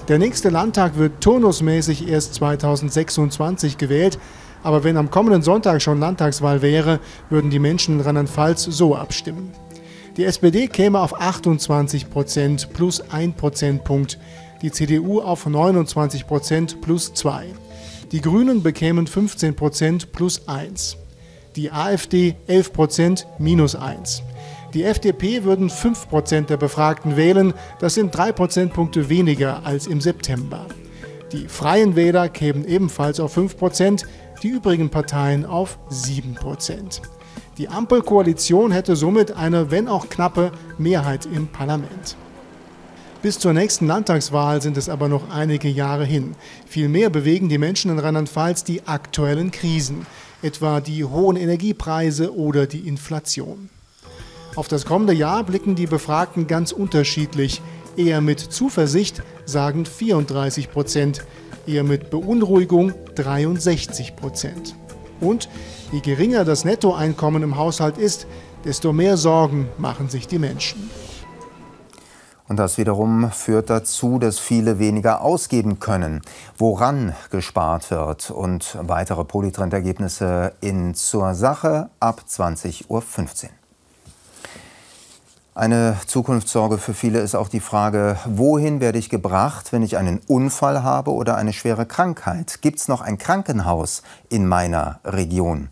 Der 0.08 0.18
nächste 0.18 0.48
Landtag 0.48 0.98
wird 0.98 1.20
turnusmäßig 1.20 2.08
erst 2.08 2.34
2026 2.34 3.78
gewählt. 3.78 4.18
Aber 4.62 4.84
wenn 4.84 4.96
am 4.96 5.10
kommenden 5.10 5.42
Sonntag 5.42 5.80
schon 5.80 6.00
Landtagswahl 6.00 6.62
wäre, 6.62 7.00
würden 7.28 7.50
die 7.50 7.58
Menschen 7.58 7.96
in 7.96 8.00
Rheinland-Pfalz 8.00 8.64
so 8.64 8.94
abstimmen. 8.94 9.52
Die 10.16 10.24
SPD 10.24 10.68
käme 10.68 11.00
auf 11.00 11.20
28 11.20 12.10
Prozent 12.10 12.72
plus 12.72 13.00
1 13.10 13.36
Prozentpunkt 13.36 14.18
die 14.62 14.70
CDU 14.70 15.20
auf 15.20 15.46
29 15.46 16.26
Prozent 16.26 16.80
plus 16.82 17.14
2. 17.14 17.46
Die 18.12 18.20
Grünen 18.20 18.62
bekämen 18.62 19.06
15 19.06 19.54
Prozent 19.54 20.12
plus 20.12 20.46
1. 20.48 20.96
Die 21.56 21.70
AfD 21.70 22.36
11 22.46 22.72
Prozent 22.72 23.26
minus 23.38 23.74
1. 23.74 24.22
Die 24.74 24.84
FDP 24.84 25.44
würden 25.44 25.70
5 25.70 26.08
Prozent 26.08 26.50
der 26.50 26.56
Befragten 26.56 27.16
wählen, 27.16 27.54
das 27.80 27.94
sind 27.94 28.14
3 28.14 28.32
Prozentpunkte 28.32 29.08
weniger 29.08 29.64
als 29.64 29.86
im 29.86 30.00
September. 30.00 30.66
Die 31.32 31.48
Freien 31.48 31.96
Wähler 31.96 32.28
kämen 32.28 32.64
ebenfalls 32.64 33.20
auf 33.20 33.32
5 33.32 33.56
Prozent, 33.56 34.06
die 34.42 34.48
übrigen 34.48 34.90
Parteien 34.90 35.44
auf 35.44 35.78
7 35.88 36.34
Prozent. 36.34 37.02
Die 37.58 37.68
Ampelkoalition 37.68 38.72
hätte 38.72 38.96
somit 38.96 39.36
eine, 39.36 39.70
wenn 39.70 39.88
auch 39.88 40.08
knappe, 40.08 40.52
Mehrheit 40.78 41.26
im 41.26 41.48
Parlament. 41.48 42.16
Bis 43.22 43.38
zur 43.38 43.52
nächsten 43.52 43.86
Landtagswahl 43.86 44.62
sind 44.62 44.78
es 44.78 44.88
aber 44.88 45.08
noch 45.08 45.28
einige 45.28 45.68
Jahre 45.68 46.06
hin. 46.06 46.34
Vielmehr 46.66 47.10
bewegen 47.10 47.50
die 47.50 47.58
Menschen 47.58 47.90
in 47.90 47.98
Rheinland-Pfalz 47.98 48.64
die 48.64 48.86
aktuellen 48.86 49.50
Krisen, 49.50 50.06
etwa 50.40 50.80
die 50.80 51.04
hohen 51.04 51.36
Energiepreise 51.36 52.34
oder 52.34 52.66
die 52.66 52.88
Inflation. 52.88 53.68
Auf 54.56 54.68
das 54.68 54.86
kommende 54.86 55.12
Jahr 55.12 55.44
blicken 55.44 55.74
die 55.74 55.86
Befragten 55.86 56.46
ganz 56.46 56.72
unterschiedlich. 56.72 57.60
Eher 57.96 58.22
mit 58.22 58.40
Zuversicht 58.40 59.22
sagen 59.44 59.84
34 59.84 60.70
Prozent, 60.70 61.22
eher 61.70 61.84
mit 61.84 62.10
Beunruhigung 62.10 62.92
63 63.14 64.16
Prozent. 64.16 64.74
Und 65.20 65.48
je 65.92 66.00
geringer 66.00 66.44
das 66.44 66.64
Nettoeinkommen 66.64 67.42
im 67.42 67.56
Haushalt 67.56 67.98
ist, 67.98 68.26
desto 68.64 68.92
mehr 68.92 69.16
Sorgen 69.16 69.68
machen 69.78 70.08
sich 70.08 70.26
die 70.26 70.38
Menschen. 70.38 70.90
Und 72.48 72.56
das 72.56 72.78
wiederum 72.78 73.30
führt 73.30 73.70
dazu, 73.70 74.18
dass 74.18 74.40
viele 74.40 74.80
weniger 74.80 75.22
ausgeben 75.22 75.78
können. 75.78 76.20
Woran 76.58 77.14
gespart 77.30 77.92
wird 77.92 78.32
und 78.32 78.76
weitere 78.80 79.24
Polytrend-Ergebnisse 79.24 80.54
in 80.60 80.94
zur 80.94 81.34
Sache 81.34 81.90
ab 82.00 82.24
20.15 82.28 82.88
Uhr. 82.88 83.59
Eine 85.60 85.98
Zukunftssorge 86.06 86.78
für 86.78 86.94
viele 86.94 87.18
ist 87.20 87.34
auch 87.34 87.50
die 87.50 87.60
Frage, 87.60 88.16
wohin 88.24 88.80
werde 88.80 88.98
ich 88.98 89.10
gebracht, 89.10 89.74
wenn 89.74 89.82
ich 89.82 89.98
einen 89.98 90.22
Unfall 90.26 90.82
habe 90.82 91.12
oder 91.12 91.36
eine 91.36 91.52
schwere 91.52 91.84
Krankheit? 91.84 92.62
Gibt 92.62 92.78
es 92.78 92.88
noch 92.88 93.02
ein 93.02 93.18
Krankenhaus 93.18 94.02
in 94.30 94.46
meiner 94.46 95.00
Region? 95.04 95.68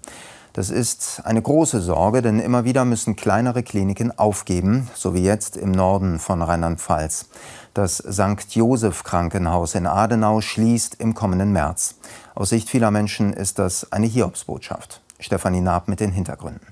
Das 0.53 0.69
ist 0.69 1.23
eine 1.25 1.41
große 1.41 1.81
Sorge, 1.81 2.21
denn 2.21 2.39
immer 2.39 2.67
wieder 2.67 2.85
müssen 2.85 3.17
kleinere 3.17 3.63
Kliniken 3.63 4.13
aufgeben, 4.19 4.91
so 4.95 5.15
wie 5.15 5.25
jetzt 5.25 5.57
im 5.57 5.71
Norden 5.71 6.19
von 6.19 6.43
Rheinland-Pfalz. 6.43 7.31
Das 7.73 7.97
St. 7.97 8.45
Joseph 8.51 9.05
Krankenhaus 9.05 9.75
in 9.75 9.87
Adenau 9.87 10.43
schließt 10.43 10.97
im 10.97 11.15
kommenden 11.15 11.53
März. 11.53 11.95
Aus 12.35 12.51
Sicht 12.51 12.69
vieler 12.69 12.91
Menschen 12.91 13.33
ist 13.33 13.59
das 13.59 13.91
eine 13.91 14.07
Hiobsbotschaft. 14.07 15.01
Stefanie 15.19 15.63
Naab 15.63 15.89
mit 15.89 16.01
den 16.01 16.13
Hintergründen. 16.13 16.68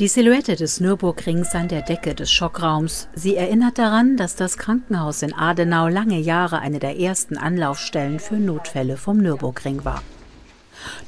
Die 0.00 0.08
Silhouette 0.08 0.56
des 0.56 0.80
Nürburgrings 0.80 1.54
an 1.54 1.68
der 1.68 1.82
Decke 1.82 2.14
des 2.14 2.32
Schockraums. 2.32 3.08
Sie 3.14 3.36
erinnert 3.36 3.76
daran, 3.76 4.16
dass 4.16 4.34
das 4.34 4.56
Krankenhaus 4.56 5.20
in 5.20 5.34
Adenau 5.34 5.88
lange 5.88 6.18
Jahre 6.18 6.60
eine 6.60 6.78
der 6.78 6.98
ersten 6.98 7.36
Anlaufstellen 7.36 8.18
für 8.18 8.36
Notfälle 8.36 8.96
vom 8.96 9.18
Nürburgring 9.18 9.84
war. 9.84 10.02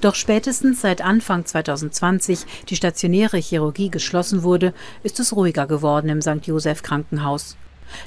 Doch 0.02 0.14
spätestens 0.14 0.82
seit 0.82 1.00
Anfang 1.00 1.46
2020 1.46 2.44
die 2.68 2.76
stationäre 2.76 3.38
Chirurgie 3.38 3.88
geschlossen 3.88 4.42
wurde, 4.42 4.74
ist 5.02 5.18
es 5.20 5.34
ruhiger 5.34 5.66
geworden 5.66 6.10
im 6.10 6.20
St. 6.20 6.44
Joseph 6.46 6.82
Krankenhaus. 6.82 7.56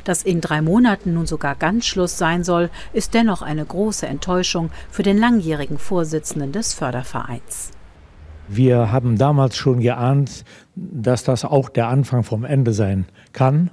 Dass 0.04 0.22
in 0.22 0.40
drei 0.40 0.62
Monaten 0.62 1.16
nun 1.16 1.26
sogar 1.26 1.56
ganz 1.56 1.88
Schluss 1.88 2.20
sein 2.20 2.44
soll, 2.44 2.70
ist 2.94 3.16
dennoch 3.16 3.42
eine 3.42 3.66
große 3.66 4.06
Enttäuschung 4.06 4.70
für 4.92 5.02
den 5.02 5.18
langjährigen 5.18 5.80
Vorsitzenden 5.80 6.52
des 6.52 6.76
Fördervereins. 6.76 7.72
Wir 8.48 8.92
haben 8.92 9.18
damals 9.18 9.58
schon 9.58 9.80
geahnt, 9.80 10.46
dass 10.76 11.24
das 11.24 11.46
auch 11.46 11.70
der 11.70 11.88
Anfang 11.88 12.24
vom 12.24 12.44
Ende 12.44 12.74
sein 12.74 13.06
kann. 13.34 13.72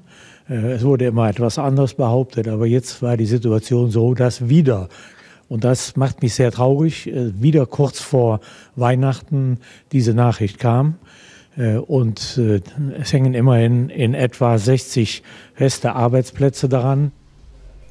Äh, 0.49 0.73
es 0.73 0.85
wurde 0.85 1.07
immer 1.07 1.29
etwas 1.29 1.59
anderes 1.59 1.95
behauptet, 1.95 2.49
aber 2.49 2.67
jetzt 2.67 3.03
war 3.03 3.17
die 3.17 3.27
Situation 3.27 3.91
so, 3.91 4.15
dass 4.15 4.49
wieder 4.49 4.89
und 5.49 5.65
das 5.65 5.97
macht 5.97 6.23
mich 6.23 6.35
sehr 6.35 6.51
traurig. 6.51 7.07
Äh, 7.09 7.43
wieder 7.43 7.67
kurz 7.67 8.01
vor 8.01 8.41
Weihnachten 8.75 9.59
diese 9.93 10.15
Nachricht 10.15 10.59
kam. 10.59 10.95
Äh, 11.59 11.77
und 11.77 12.41
es 12.99 13.13
hängen 13.13 13.35
immerhin 13.35 13.91
in 13.91 14.15
etwa 14.15 14.57
60 14.57 15.23
feste 15.55 15.95
Arbeitsplätze 15.95 16.69
daran. 16.71 17.13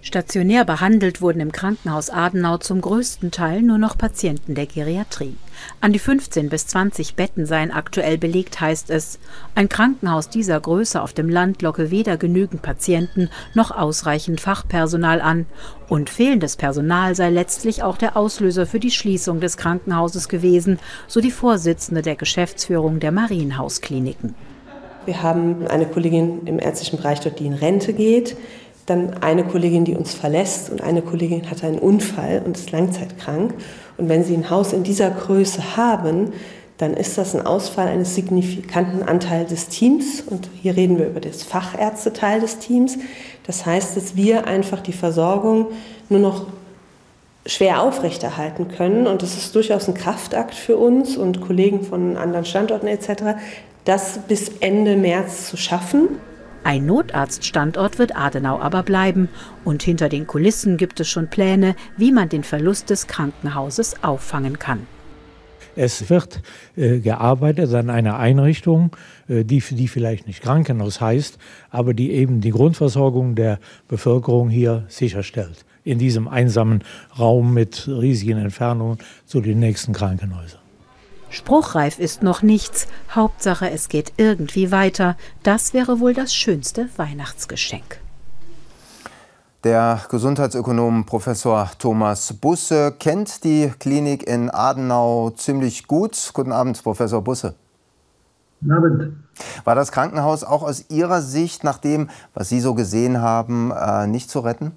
Stationär 0.04 0.66
behandelt 0.66 1.22
wurden 1.22 1.42
im 1.42 1.52
Krankenhaus 1.52 2.10
Adenau 2.10 2.58
zum 2.58 2.82
größten 2.82 3.30
Teil 3.30 3.62
nur 3.62 3.78
noch 3.78 3.96
Patienten 3.96 4.56
der 4.56 4.66
Geriatrie. 4.66 5.36
An 5.80 5.94
die 5.94 6.00
15 6.00 6.50
bis 6.50 6.66
20 6.66 7.14
Betten 7.14 7.46
seien 7.46 7.70
aktuell 7.70 8.18
belegt, 8.18 8.60
heißt 8.60 8.90
es. 8.90 9.20
Ein 9.54 9.70
Krankenhaus 9.70 10.28
dieser 10.28 10.60
Größe 10.60 11.00
auf 11.00 11.14
dem 11.14 11.30
Land 11.30 11.62
locke 11.62 11.92
weder 11.92 12.18
genügend 12.18 12.64
Patienten 12.64 13.30
noch 13.54 13.70
ausreichend 13.70 14.42
Fachpersonal 14.42 15.22
an. 15.22 15.46
Und 15.88 16.10
fehlendes 16.10 16.56
Personal 16.56 17.14
sei 17.14 17.30
letztlich 17.30 17.84
auch 17.84 17.98
der 17.98 18.18
Auslöser 18.18 18.66
für 18.66 18.80
die 18.80 18.92
Schließung 18.92 19.40
des 19.40 19.56
Krankenhauses 19.56 20.30
gewesen, 20.30 20.80
so 21.08 21.22
die 21.22 21.30
Vorsitzende 21.30 22.02
der 22.02 22.16
Geschäftsführung 22.16 23.00
der 23.00 23.12
Marienhauskliniken. 23.12 24.34
Wir 25.06 25.24
haben 25.24 25.68
eine 25.68 25.88
Kollegin 25.88 26.42
im 26.46 26.60
ärztlichen 26.60 26.98
Bereich 26.98 27.20
dort, 27.20 27.40
die 27.40 27.48
in 27.48 27.54
Rente 27.54 27.94
geht 27.94 28.36
dann 28.92 29.24
eine 29.24 29.44
Kollegin, 29.44 29.86
die 29.86 29.96
uns 29.96 30.14
verlässt 30.14 30.70
und 30.70 30.82
eine 30.82 31.02
Kollegin 31.02 31.50
hatte 31.50 31.66
einen 31.66 31.80
Unfall 31.80 32.42
und 32.46 32.58
ist 32.58 32.72
langzeitkrank. 32.72 33.54
Und 33.98 34.10
wenn 34.10 34.24
Sie 34.24 34.36
ein 34.36 34.50
Haus 34.50 34.74
in 34.74 34.84
dieser 34.84 35.10
Größe 35.10 35.78
haben, 35.78 36.34
dann 36.78 36.94
ist 36.94 37.18
das 37.18 37.36
ein 37.36 37.46
Ausfall 37.46 37.88
eines 37.88 38.16
signifikanten 38.16 39.04
Anteils 39.04 39.50
des 39.50 39.68
Teams. 39.68 40.22
Und 40.22 40.50
hier 40.62 40.76
reden 40.76 40.98
wir 40.98 41.08
über 41.08 41.20
das 41.20 41.44
Fachärzteteil 41.44 42.42
des 42.42 42.58
Teams. 42.58 42.98
Das 43.46 43.66
heißt, 43.66 43.96
dass 43.96 44.16
wir 44.16 44.48
einfach 44.48 44.82
die 44.82 44.94
Versorgung 44.94 45.68
nur 46.10 46.20
noch 46.20 46.48
schwer 47.46 47.82
aufrechterhalten 47.82 48.68
können. 48.68 49.08
Und 49.08 49.22
das 49.22 49.38
ist 49.38 49.56
durchaus 49.56 49.88
ein 49.88 49.94
Kraftakt 49.94 50.56
für 50.56 50.78
uns 50.78 51.18
und 51.18 51.42
Kollegen 51.42 51.84
von 51.84 52.18
anderen 52.18 52.46
Standorten 52.46 52.88
etc., 52.88 53.38
das 53.86 54.20
bis 54.28 54.50
Ende 54.60 54.96
März 54.96 55.50
zu 55.50 55.58
schaffen. 55.58 56.10
Ein 56.64 56.86
Notarztstandort 56.86 57.98
wird 57.98 58.16
Adenau 58.16 58.60
aber 58.60 58.84
bleiben. 58.84 59.30
Und 59.66 59.84
hinter 59.84 60.10
den 60.10 60.28
Kulissen 60.28 60.78
gibt 60.78 61.00
es 61.00 61.10
schon 61.10 61.30
Pläne, 61.30 61.76
wie 61.98 62.12
man 62.12 62.30
den 62.30 62.44
Verlust 62.44 62.90
des 62.90 63.08
Krankenhauses 63.08 64.04
auffangen 64.04 64.60
kann. 64.60 64.86
Es 65.76 66.10
wird 66.10 66.42
äh, 66.76 67.00
gearbeitet 67.00 67.74
an 67.74 67.90
einer 67.90 68.20
Einrichtung, 68.20 68.96
äh, 69.28 69.44
die, 69.44 69.60
die 69.60 69.88
vielleicht 69.88 70.28
nicht 70.28 70.42
Krankenhaus 70.42 71.00
heißt, 71.00 71.38
aber 71.70 71.94
die 71.94 72.12
eben 72.12 72.42
die 72.42 72.52
Grundversorgung 72.52 73.36
der 73.36 73.60
Bevölkerung 73.88 74.50
hier 74.50 74.86
sicherstellt. 74.90 75.66
In 75.84 75.98
diesem 75.98 76.28
einsamen 76.28 76.84
Raum 77.18 77.54
mit 77.54 77.88
riesigen 77.88 78.38
Entfernungen 78.38 79.00
zu 79.26 79.42
den 79.42 79.60
nächsten 79.60 79.94
Krankenhäusern. 79.94 80.61
Spruchreif 81.32 81.98
ist 81.98 82.22
noch 82.24 82.42
nichts. 82.42 82.88
Hauptsache, 83.10 83.72
es 83.72 83.88
geht 83.88 84.14
irgendwie 84.18 84.70
weiter. 84.72 85.16
Das 85.44 85.74
wäre 85.74 86.00
wohl 86.00 86.14
das 86.14 86.36
schönste 86.36 86.90
Weihnachtsgeschenk. 86.98 88.00
Der 89.64 90.02
Gesundheitsökonom 90.10 91.06
Professor 91.06 91.70
Thomas 91.80 92.34
Busse 92.34 92.94
kennt 93.00 93.44
die 93.44 93.72
Klinik 93.80 94.28
in 94.28 94.50
Adenau 94.50 95.30
ziemlich 95.30 95.88
gut. 95.88 96.32
Guten 96.34 96.52
Abend, 96.52 96.82
Professor 96.84 97.22
Busse. 97.22 97.54
Guten 98.60 98.72
Abend. 98.74 99.14
War 99.64 99.76
das 99.76 99.92
Krankenhaus 99.92 100.44
auch 100.44 100.64
aus 100.64 100.90
Ihrer 100.90 101.22
Sicht, 101.22 101.64
nach 101.64 101.78
dem, 101.78 102.10
was 102.34 102.50
Sie 102.50 102.60
so 102.60 102.74
gesehen 102.74 103.22
haben, 103.22 103.72
äh, 103.72 104.06
nicht 104.06 104.30
zu 104.30 104.40
retten? 104.40 104.74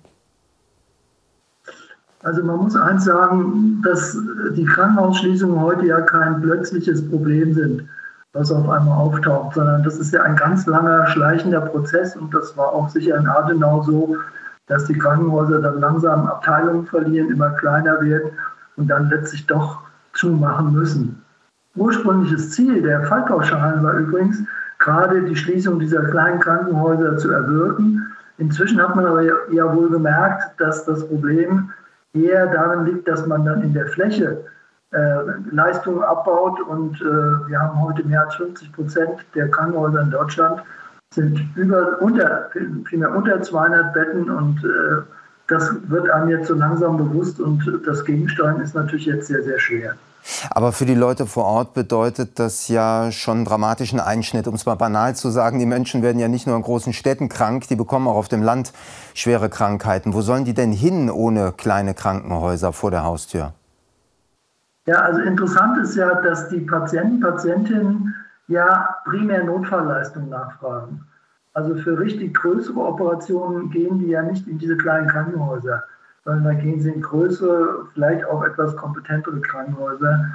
Also 2.25 2.43
man 2.43 2.57
muss 2.57 2.75
eins 2.75 3.05
sagen, 3.05 3.83
dass 3.85 4.17
die 4.57 4.65
Krankenhausschließungen 4.65 5.61
heute 5.61 5.85
ja 5.85 6.01
kein 6.01 6.41
plötzliches 6.41 7.07
Problem 7.11 7.53
sind, 7.53 7.85
was 8.33 8.51
auf 8.51 8.67
einmal 8.69 8.97
auftaucht, 8.97 9.55
sondern 9.55 9.83
das 9.85 9.99
ist 9.99 10.15
ja 10.15 10.23
ein 10.23 10.35
ganz 10.35 10.67
langer, 10.67 11.07
schleichender 11.09 11.61
Prozess 11.61 12.17
und 12.17 12.33
das 12.33 12.57
war 12.57 12.73
auch 12.73 12.89
sicher 12.89 13.17
in 13.19 13.27
Adenau 13.27 13.83
so, 13.83 14.17
dass 14.69 14.87
die 14.87 14.99
Krankenhäuser 14.99 15.61
dann 15.61 15.81
langsam 15.81 16.27
Abteilungen 16.27 16.87
verlieren, 16.87 17.31
immer 17.31 17.51
kleiner 17.51 18.01
werden 18.01 18.31
und 18.77 18.89
dann 18.89 19.11
letztlich 19.11 19.47
doch 19.47 19.81
zumachen 20.15 20.73
müssen. 20.73 21.23
Ursprüngliches 21.77 22.53
Ziel 22.53 22.81
der 22.81 23.03
Fallpauschalen 23.03 23.85
war 23.85 23.95
übrigens, 23.99 24.39
gerade 24.79 25.23
die 25.25 25.37
Schließung 25.37 25.79
dieser 25.79 26.03
kleinen 26.05 26.41
Krankenhäuser 26.41 27.19
zu 27.19 27.31
erwirken. 27.31 28.07
Inzwischen 28.39 28.81
hat 28.81 28.97
man 28.97 29.05
aber 29.05 29.23
ja 29.53 29.77
wohl 29.77 29.91
gemerkt, 29.91 30.59
dass 30.59 30.87
das 30.87 31.07
Problem 31.07 31.71
eher 32.15 32.47
darin 32.47 32.87
liegt, 32.87 33.09
dass 33.09 33.27
man 33.27 33.45
dann 33.45 33.63
in 33.63 33.75
der 33.75 33.87
Fläche 33.89 34.45
äh, 34.93 35.17
Leistungen 35.51 36.03
abbaut. 36.03 36.61
Und 36.61 37.01
äh, 37.01 37.49
wir 37.49 37.61
haben 37.61 37.83
heute 37.83 38.05
mehr 38.05 38.23
als 38.23 38.35
50 38.37 38.73
Prozent 38.73 39.11
der 39.35 39.49
Krankenhäuser 39.51 40.03
in 40.03 40.11
Deutschland 40.11 40.63
sind 41.13 41.41
über, 41.55 42.01
unter, 42.01 42.51
vielmehr 42.87 43.15
unter 43.15 43.41
200 43.41 43.93
Betten 43.95 44.31
und 44.31 44.65
äh, 44.65 45.03
das 45.47 45.75
wird 45.89 46.11
einem 46.11 46.31
jetzt 46.31 46.49
so 46.49 46.55
langsam 46.55 46.97
bewusst 46.97 47.39
und 47.41 47.81
das 47.87 48.05
Gegensteuern 48.05 48.61
ist 48.61 48.75
natürlich 48.75 49.07
jetzt 49.07 49.27
sehr, 49.27 49.43
sehr 49.43 49.59
schwer. 49.59 49.95
Aber 50.51 50.73
für 50.73 50.87
die 50.87 50.95
Leute 50.95 51.27
vor 51.27 51.45
Ort 51.45 51.75
bedeutet 51.75 52.39
das 52.39 52.69
ja 52.69 53.11
schon 53.13 53.39
einen 53.39 53.45
dramatischen 53.45 54.01
Einschnitt, 54.01 54.49
um 54.49 54.55
es 54.55 54.67
mal 54.67 54.75
banal 54.75 55.15
zu 55.15 55.31
sagen. 55.31 55.59
Die 55.59 55.67
Menschen 55.67 56.03
werden 56.03 56.19
ja 56.19 56.29
nicht 56.29 56.47
nur 56.47 56.57
in 56.57 56.63
großen 56.63 56.93
Städten 56.93 57.29
krank, 57.29 57.69
die 57.69 57.77
bekommen 57.77 58.09
auch 58.09 58.17
auf 58.17 58.29
dem 58.29 58.43
Land 58.43 58.73
schwere 59.15 59.49
Krankheiten. 59.49 60.15
Wo 60.15 60.23
sollen 60.23 60.45
die 60.45 60.55
denn 60.55 60.73
hin 60.73 61.11
ohne 61.11 61.53
kleine 61.53 61.95
Krankenhäuser 61.95 62.73
vor 62.73 62.91
der 62.91 63.05
Haustür? 63.05 63.53
Ja, 64.87 65.01
also 65.01 65.21
interessant 65.21 65.79
ist 65.79 65.97
ja, 65.97 66.15
dass 66.21 66.49
die 66.49 66.61
Patienten, 66.61 67.21
Patientinnen 67.21 68.15
ja 68.49 68.97
primär 69.07 69.45
Notfallleistungen 69.45 70.29
nachfragen. 70.29 71.07
Also 71.55 71.77
für 71.77 71.99
richtig 71.99 72.35
größere 72.35 72.81
Operationen 72.81 73.71
gehen 73.71 73.99
die 73.99 74.09
ja 74.09 74.23
nicht 74.23 74.47
in 74.49 74.59
diese 74.59 74.77
kleinen 74.77 75.07
Krankenhäuser 75.09 75.85
sondern 76.25 76.45
da 76.45 76.53
gehen 76.55 76.81
sie 76.81 76.91
in 76.91 77.03
größere, 77.03 77.87
vielleicht 77.93 78.25
auch 78.27 78.45
etwas 78.45 78.77
kompetentere 78.77 79.41
Krankenhäuser. 79.41 80.27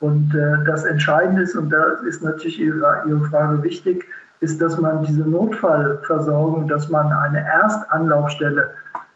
Und 0.00 0.34
äh, 0.34 0.64
das 0.64 0.84
Entscheidende 0.84 1.42
ist, 1.42 1.56
und 1.56 1.70
da 1.70 1.84
ist 2.06 2.22
natürlich 2.22 2.60
Ihre, 2.60 3.02
Ihre 3.06 3.24
Frage 3.26 3.62
wichtig, 3.62 4.04
ist, 4.40 4.60
dass 4.60 4.78
man 4.78 5.04
diese 5.04 5.22
Notfallversorgung, 5.22 6.68
dass 6.68 6.88
man 6.88 7.10
eine 7.12 7.44
Erstanlaufstelle 7.44 8.70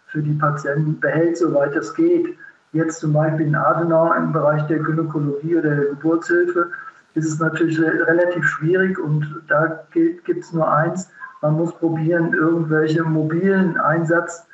für 0.08 0.20
die 0.20 0.34
Patienten 0.34 0.98
behält, 0.98 1.38
soweit 1.38 1.76
es 1.76 1.94
geht. 1.94 2.36
Jetzt 2.72 3.00
zum 3.00 3.12
Beispiel 3.12 3.46
in 3.46 3.54
Adenau 3.54 4.12
im 4.14 4.32
Bereich 4.32 4.62
der 4.66 4.80
Gynäkologie 4.80 5.58
oder 5.58 5.76
der 5.76 5.84
Geburtshilfe 5.90 6.70
ist 7.14 7.26
es 7.26 7.38
natürlich 7.38 7.78
relativ 7.78 8.44
schwierig 8.46 8.98
und 8.98 9.42
da 9.48 9.84
gibt 9.92 10.26
es 10.28 10.52
nur 10.52 10.70
eins, 10.72 11.10
man 11.42 11.54
muss 11.54 11.74
probieren, 11.74 12.32
irgendwelche 12.32 13.04
mobilen 13.04 13.78
Einsatz 13.78 14.46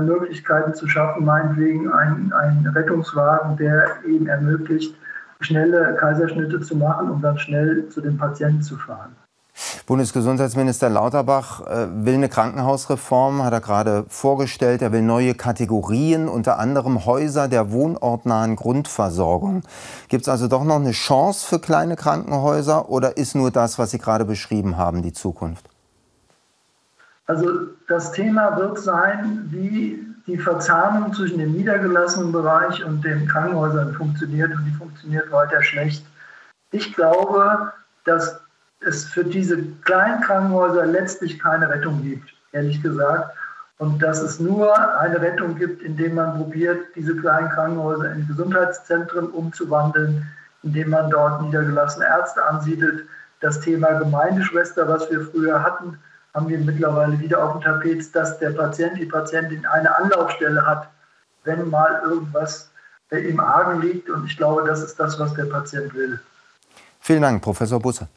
Möglichkeiten 0.00 0.74
zu 0.74 0.88
schaffen, 0.88 1.24
meinetwegen 1.24 1.92
ein, 1.92 2.32
ein 2.32 2.66
Rettungswagen, 2.74 3.56
der 3.56 3.86
eben 4.06 4.26
ermöglicht, 4.26 4.94
schnelle 5.40 5.96
Kaiserschnitte 5.98 6.60
zu 6.60 6.76
machen, 6.76 7.10
um 7.10 7.20
dann 7.20 7.38
schnell 7.38 7.88
zu 7.88 8.00
den 8.00 8.16
Patienten 8.16 8.62
zu 8.62 8.76
fahren. 8.76 9.16
Bundesgesundheitsminister 9.86 10.88
Lauterbach 10.88 11.66
äh, 11.66 11.86
will 11.90 12.14
eine 12.14 12.28
Krankenhausreform, 12.28 13.42
hat 13.42 13.52
er 13.52 13.60
gerade 13.60 14.04
vorgestellt. 14.08 14.80
Er 14.80 14.92
will 14.92 15.02
neue 15.02 15.34
Kategorien, 15.34 16.28
unter 16.28 16.58
anderem 16.58 17.04
Häuser 17.04 17.48
der 17.48 17.72
wohnortnahen 17.72 18.56
Grundversorgung. 18.56 19.62
Gibt 20.08 20.22
es 20.22 20.28
also 20.28 20.48
doch 20.48 20.64
noch 20.64 20.76
eine 20.76 20.92
Chance 20.92 21.46
für 21.46 21.58
kleine 21.58 21.96
Krankenhäuser 21.96 22.88
oder 22.88 23.16
ist 23.16 23.34
nur 23.34 23.50
das, 23.50 23.78
was 23.78 23.90
Sie 23.90 23.98
gerade 23.98 24.24
beschrieben 24.24 24.78
haben, 24.78 25.02
die 25.02 25.12
Zukunft? 25.12 25.71
Also 27.32 27.68
das 27.88 28.12
Thema 28.12 28.58
wird 28.58 28.78
sein, 28.78 29.48
wie 29.50 30.06
die 30.26 30.36
Verzahnung 30.36 31.14
zwischen 31.14 31.38
dem 31.38 31.52
niedergelassenen 31.52 32.30
Bereich 32.30 32.84
und 32.84 33.02
den 33.02 33.26
Krankenhäusern 33.26 33.94
funktioniert 33.94 34.52
und 34.54 34.66
die 34.66 34.74
funktioniert 34.74 35.32
weiter 35.32 35.62
schlecht. 35.62 36.04
Ich 36.72 36.92
glaube, 36.94 37.72
dass 38.04 38.38
es 38.80 39.06
für 39.06 39.24
diese 39.24 39.62
kleinen 39.82 40.20
Krankenhäuser 40.20 40.84
letztlich 40.84 41.38
keine 41.38 41.70
Rettung 41.70 42.02
gibt, 42.02 42.34
ehrlich 42.52 42.82
gesagt. 42.82 43.34
Und 43.78 44.02
dass 44.02 44.20
es 44.20 44.38
nur 44.38 44.98
eine 45.00 45.18
Rettung 45.18 45.56
gibt, 45.56 45.80
indem 45.82 46.16
man 46.16 46.36
probiert, 46.36 46.84
diese 46.96 47.16
kleinen 47.16 47.48
Krankenhäuser 47.48 48.12
in 48.12 48.28
Gesundheitszentren 48.28 49.30
umzuwandeln, 49.30 50.26
indem 50.62 50.90
man 50.90 51.08
dort 51.08 51.40
niedergelassene 51.40 52.04
Ärzte 52.04 52.44
ansiedelt. 52.44 53.06
Das 53.40 53.58
Thema 53.60 53.92
Gemeindeschwester, 53.92 54.86
was 54.86 55.10
wir 55.10 55.22
früher 55.22 55.62
hatten, 55.62 55.98
haben 56.34 56.48
wir 56.48 56.58
mittlerweile 56.58 57.18
wieder 57.18 57.44
auf 57.44 57.52
dem 57.52 57.60
Tapet, 57.62 58.14
dass 58.14 58.38
der 58.38 58.50
Patient, 58.50 58.98
die 58.98 59.06
Patientin 59.06 59.66
eine 59.66 59.94
Anlaufstelle 59.96 60.64
hat, 60.66 60.88
wenn 61.44 61.68
mal 61.68 62.00
irgendwas 62.04 62.70
im 63.10 63.40
Argen 63.40 63.82
liegt. 63.82 64.08
Und 64.08 64.26
ich 64.26 64.36
glaube, 64.36 64.64
das 64.66 64.82
ist 64.82 64.98
das, 64.98 65.18
was 65.18 65.34
der 65.34 65.44
Patient 65.44 65.92
will. 65.94 66.18
Vielen 67.00 67.22
Dank, 67.22 67.42
Professor 67.42 67.78
Busse. 67.78 68.08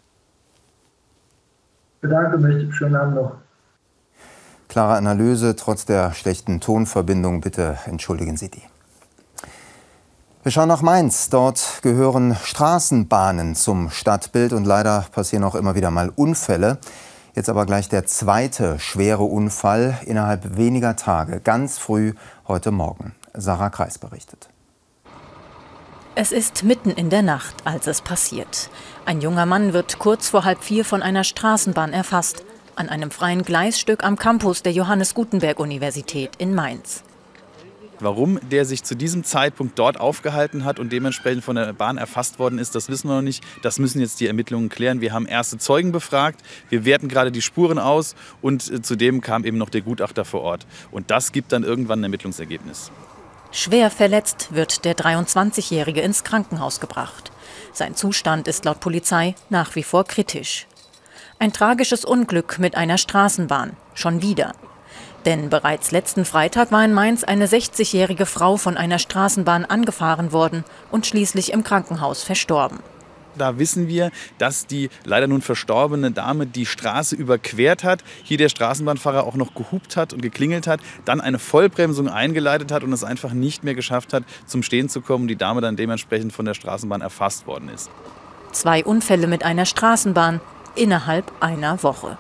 Ich 1.96 2.02
bedanke 2.02 2.38
mich. 2.38 2.74
Schönen 2.76 2.96
Abend 2.96 3.16
noch. 3.16 3.36
Klare 4.70 4.96
Analyse, 4.96 5.56
trotz 5.56 5.86
der 5.86 6.14
schlechten 6.14 6.62
Tonverbindung. 6.62 7.42
Bitte 7.42 7.78
entschuldigen 7.86 8.38
Sie 8.38 8.50
die. 8.50 8.64
Wir 10.44 10.52
schauen 10.52 10.68
nach 10.68 10.82
Mainz. 10.82 11.30
Dort 11.30 11.80
gehören 11.82 12.36
Straßenbahnen 12.36 13.56
zum 13.56 13.90
Stadtbild 13.90 14.54
und 14.54 14.66
leider 14.66 15.06
passieren 15.12 15.44
auch 15.44 15.56
immer 15.56 15.76
wieder 15.76 15.92
mal 15.92 16.12
Unfälle. 16.16 16.78
Jetzt 17.36 17.50
aber 17.50 17.66
gleich 17.66 17.90
der 17.90 18.06
zweite 18.06 18.80
schwere 18.80 19.24
Unfall 19.24 20.00
innerhalb 20.06 20.56
weniger 20.56 20.96
Tage, 20.96 21.42
ganz 21.42 21.78
früh 21.78 22.14
heute 22.48 22.72
Morgen. 22.72 23.14
Sarah 23.34 23.70
Kreis 23.70 23.98
berichtet. 23.98 24.48
Es 26.16 26.32
ist 26.32 26.64
mitten 26.64 26.92
in 26.92 27.10
der 27.10 27.24
Nacht, 27.24 27.56
als 27.66 27.88
es 27.88 28.02
passiert. 28.02 28.70
Ein 29.06 29.20
junger 29.20 29.46
Mann 29.46 29.74
wird 29.74 30.00
kurz 30.00 30.30
vor 30.30 30.46
halb 30.46 30.64
vier 30.64 30.86
von 30.86 31.04
einer 31.04 31.26
Straßenbahn 31.26 31.92
erfasst, 31.92 32.46
an 32.78 32.88
einem 32.88 33.12
freien 33.12 33.44
Gleisstück 33.44 34.06
am 34.06 34.16
Campus 34.16 34.64
der 34.64 34.72
Johannes 34.72 35.14
Gutenberg 35.14 35.60
Universität 35.60 36.38
in 36.38 36.56
Mainz. 36.56 37.04
Warum 38.00 38.40
der 38.52 38.66
sich 38.66 38.84
zu 38.84 38.96
diesem 38.96 39.24
Zeitpunkt 39.24 39.80
dort 39.80 40.00
aufgehalten 40.00 40.66
hat 40.66 40.80
und 40.80 40.92
dementsprechend 40.92 41.44
von 41.44 41.56
der 41.56 41.72
Bahn 41.74 41.98
erfasst 41.98 42.40
worden 42.40 42.60
ist, 42.60 42.76
das 42.76 42.90
wissen 42.90 43.08
wir 43.08 43.16
noch 43.16 43.22
nicht. 43.22 43.44
Das 43.62 43.80
müssen 43.80 44.02
jetzt 44.02 44.20
die 44.20 44.28
Ermittlungen 44.28 44.70
klären. 44.70 45.00
Wir 45.00 45.14
haben 45.14 45.26
erste 45.26 45.58
Zeugen 45.58 45.92
befragt, 45.92 46.42
wir 46.70 46.84
werten 46.84 47.08
gerade 47.08 47.32
die 47.32 47.42
Spuren 47.42 47.80
aus 47.80 48.16
und 48.42 48.70
äh, 48.70 48.82
zudem 48.82 49.22
kam 49.22 49.46
eben 49.46 49.58
noch 49.58 49.70
der 49.70 49.82
Gutachter 49.82 50.26
vor 50.26 50.42
Ort. 50.42 50.68
Und 50.92 51.10
das 51.10 51.32
gibt 51.32 51.52
dann 51.52 51.64
irgendwann 51.64 52.00
ein 52.00 52.06
Ermittlungsergebnis. 52.06 52.92
Schwer 53.52 53.90
verletzt 53.90 54.50
wird 54.54 54.84
der 54.84 54.98
23-Jährige 54.98 56.02
ins 56.02 56.26
Krankenhaus 56.26 56.82
gebracht. 56.82 57.32
Sein 57.72 57.96
Zustand 57.96 58.50
ist 58.50 58.66
laut 58.66 58.82
Polizei 58.82 59.36
nach 59.50 59.76
wie 59.76 59.84
vor 59.84 60.04
kritisch. 60.04 60.68
Ein 61.40 61.54
tragisches 61.54 62.04
Unglück 62.04 62.60
mit 62.60 62.76
einer 62.76 62.98
Straßenbahn. 62.98 63.78
Schon 63.94 64.22
wieder. 64.22 64.54
Denn 65.26 65.50
bereits 65.50 65.92
letzten 65.92 66.24
Freitag 66.24 66.72
war 66.72 66.86
in 66.86 66.94
Mainz 66.94 67.24
eine 67.24 67.48
60-jährige 67.48 68.28
Frau 68.28 68.58
von 68.58 68.78
einer 68.78 69.00
Straßenbahn 69.00 69.66
angefahren 69.66 70.32
worden 70.32 70.64
und 70.92 71.08
schließlich 71.08 71.52
im 71.52 71.64
Krankenhaus 71.64 72.24
verstorben. 72.24 72.80
Da 73.38 73.60
wissen 73.60 73.88
wir, 73.88 74.12
dass 74.38 74.66
die 74.66 74.90
leider 75.04 75.28
nun 75.28 75.42
verstorbene 75.42 76.12
Dame 76.12 76.46
die 76.46 76.66
Straße 76.66 77.16
überquert 77.16 77.84
hat, 77.84 78.04
hier 78.24 78.38
der 78.38 78.50
Straßenbahnfahrer 78.50 79.26
auch 79.26 79.36
noch 79.36 79.54
gehupt 79.56 79.98
hat 79.98 80.14
und 80.14 80.22
geklingelt 80.22 80.68
hat, 80.68 80.80
dann 81.04 81.20
eine 81.20 81.40
Vollbremsung 81.40 82.08
eingeleitet 82.08 82.72
hat 82.72 82.84
und 82.84 82.94
es 82.94 83.04
einfach 83.04 83.34
nicht 83.34 83.64
mehr 83.64 83.76
geschafft 83.76 84.14
hat, 84.14 84.24
zum 84.46 84.64
Stehen 84.64 84.90
zu 84.90 85.02
kommen, 85.02 85.28
die 85.28 85.36
Dame 85.36 85.60
dann 85.60 85.76
dementsprechend 85.76 86.34
von 86.34 86.46
der 86.46 86.54
Straßenbahn 86.54 87.02
erfasst 87.02 87.46
worden 87.46 87.70
ist. 87.70 87.90
Zwei 88.52 88.86
Unfälle 88.86 89.28
mit 89.28 89.44
einer 89.44 89.66
Straßenbahn 89.66 90.40
innerhalb 90.76 91.30
einer 91.42 91.84
Woche. 91.84 92.18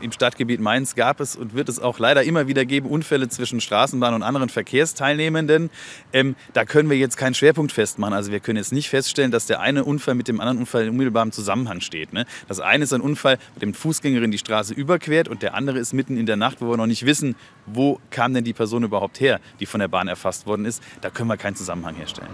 Im 0.00 0.12
Stadtgebiet 0.12 0.60
Mainz 0.60 0.94
gab 0.94 1.18
es 1.18 1.34
und 1.34 1.54
wird 1.54 1.68
es 1.68 1.80
auch 1.80 1.98
leider 1.98 2.22
immer 2.22 2.46
wieder 2.46 2.64
geben 2.64 2.88
Unfälle 2.88 3.28
zwischen 3.28 3.60
Straßenbahn 3.60 4.14
und 4.14 4.22
anderen 4.22 4.48
Verkehrsteilnehmenden. 4.48 5.70
Ähm, 6.12 6.36
da 6.52 6.64
können 6.64 6.88
wir 6.88 6.96
jetzt 6.96 7.16
keinen 7.16 7.34
Schwerpunkt 7.34 7.72
festmachen. 7.72 8.14
Also 8.14 8.30
wir 8.30 8.38
können 8.38 8.58
jetzt 8.58 8.72
nicht 8.72 8.88
feststellen, 8.88 9.32
dass 9.32 9.46
der 9.46 9.58
eine 9.60 9.84
Unfall 9.84 10.14
mit 10.14 10.28
dem 10.28 10.40
anderen 10.40 10.58
Unfall 10.58 10.84
in 10.84 10.90
unmittelbarem 10.90 11.32
Zusammenhang 11.32 11.80
steht. 11.80 12.12
Ne? 12.12 12.26
Das 12.46 12.60
eine 12.60 12.84
ist 12.84 12.92
ein 12.92 13.00
Unfall, 13.00 13.38
mit 13.54 13.62
dem 13.62 13.74
Fußgängerin 13.74 14.30
die 14.30 14.38
Straße 14.38 14.72
überquert 14.72 15.26
und 15.26 15.42
der 15.42 15.54
andere 15.54 15.78
ist 15.78 15.92
mitten 15.92 16.16
in 16.16 16.26
der 16.26 16.36
Nacht, 16.36 16.60
wo 16.60 16.70
wir 16.70 16.76
noch 16.76 16.86
nicht 16.86 17.04
wissen, 17.04 17.34
wo 17.66 17.98
kam 18.10 18.34
denn 18.34 18.44
die 18.44 18.52
Person 18.52 18.84
überhaupt 18.84 19.18
her, 19.18 19.40
die 19.58 19.66
von 19.66 19.80
der 19.80 19.88
Bahn 19.88 20.06
erfasst 20.06 20.46
worden 20.46 20.64
ist. 20.64 20.80
Da 21.00 21.10
können 21.10 21.28
wir 21.28 21.36
keinen 21.36 21.56
Zusammenhang 21.56 21.96
herstellen. 21.96 22.30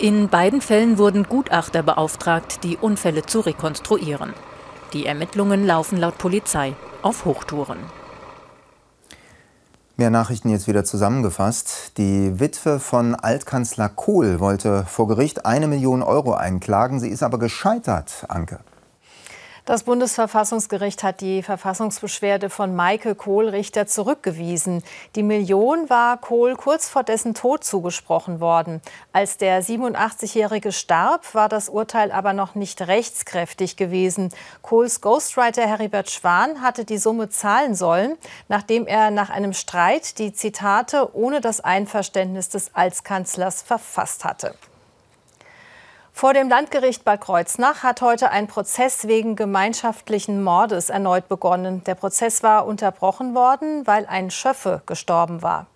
In 0.00 0.28
beiden 0.28 0.60
Fällen 0.60 0.98
wurden 0.98 1.22
Gutachter 1.22 1.84
beauftragt, 1.84 2.64
die 2.64 2.76
Unfälle 2.76 3.24
zu 3.24 3.38
rekonstruieren. 3.38 4.32
Die 4.92 5.06
Ermittlungen 5.06 5.66
laufen 5.66 5.96
laut 5.98 6.18
Polizei 6.18 6.74
auf 7.00 7.24
Hochtouren. 7.24 7.78
Mehr 9.96 10.10
Nachrichten 10.10 10.48
jetzt 10.48 10.68
wieder 10.68 10.84
zusammengefasst. 10.84 11.96
Die 11.96 12.40
Witwe 12.40 12.78
von 12.78 13.14
Altkanzler 13.14 13.88
Kohl 13.88 14.40
wollte 14.40 14.84
vor 14.84 15.08
Gericht 15.08 15.46
eine 15.46 15.66
Million 15.66 16.02
Euro 16.02 16.34
einklagen. 16.34 17.00
Sie 17.00 17.08
ist 17.08 17.22
aber 17.22 17.38
gescheitert, 17.38 18.26
Anke. 18.28 18.60
Das 19.64 19.84
Bundesverfassungsgericht 19.84 21.04
hat 21.04 21.20
die 21.20 21.40
Verfassungsbeschwerde 21.44 22.50
von 22.50 22.74
Maike 22.74 23.14
Kohl-Richter 23.14 23.86
zurückgewiesen. 23.86 24.82
Die 25.14 25.22
Million 25.22 25.88
war 25.88 26.16
Kohl 26.16 26.56
kurz 26.56 26.88
vor 26.88 27.04
dessen 27.04 27.34
Tod 27.34 27.62
zugesprochen 27.62 28.40
worden. 28.40 28.82
Als 29.12 29.36
der 29.36 29.62
87-Jährige 29.62 30.72
starb, 30.72 31.32
war 31.36 31.48
das 31.48 31.68
Urteil 31.68 32.10
aber 32.10 32.32
noch 32.32 32.56
nicht 32.56 32.82
rechtskräftig 32.82 33.76
gewesen. 33.76 34.30
Kohls 34.62 35.00
Ghostwriter 35.00 35.62
Heribert 35.62 36.10
Schwan 36.10 36.60
hatte 36.60 36.84
die 36.84 36.98
Summe 36.98 37.28
zahlen 37.28 37.76
sollen, 37.76 38.16
nachdem 38.48 38.88
er 38.88 39.12
nach 39.12 39.30
einem 39.30 39.52
Streit 39.52 40.18
die 40.18 40.32
Zitate 40.32 41.14
ohne 41.14 41.40
das 41.40 41.60
Einverständnis 41.60 42.48
des 42.48 42.74
Altkanzlers 42.74 43.62
verfasst 43.62 44.24
hatte. 44.24 44.56
Vor 46.12 46.34
dem 46.34 46.48
Landgericht 46.48 47.04
Bad 47.04 47.22
Kreuznach 47.22 47.82
hat 47.82 48.00
heute 48.02 48.30
ein 48.30 48.46
Prozess 48.46 49.08
wegen 49.08 49.34
gemeinschaftlichen 49.34 50.42
Mordes 50.42 50.88
erneut 50.88 51.28
begonnen. 51.28 51.82
Der 51.84 51.94
Prozess 51.94 52.42
war 52.42 52.66
unterbrochen 52.66 53.34
worden, 53.34 53.86
weil 53.86 54.06
ein 54.06 54.30
Schöffe 54.30 54.82
gestorben 54.86 55.42
war. 55.42 55.66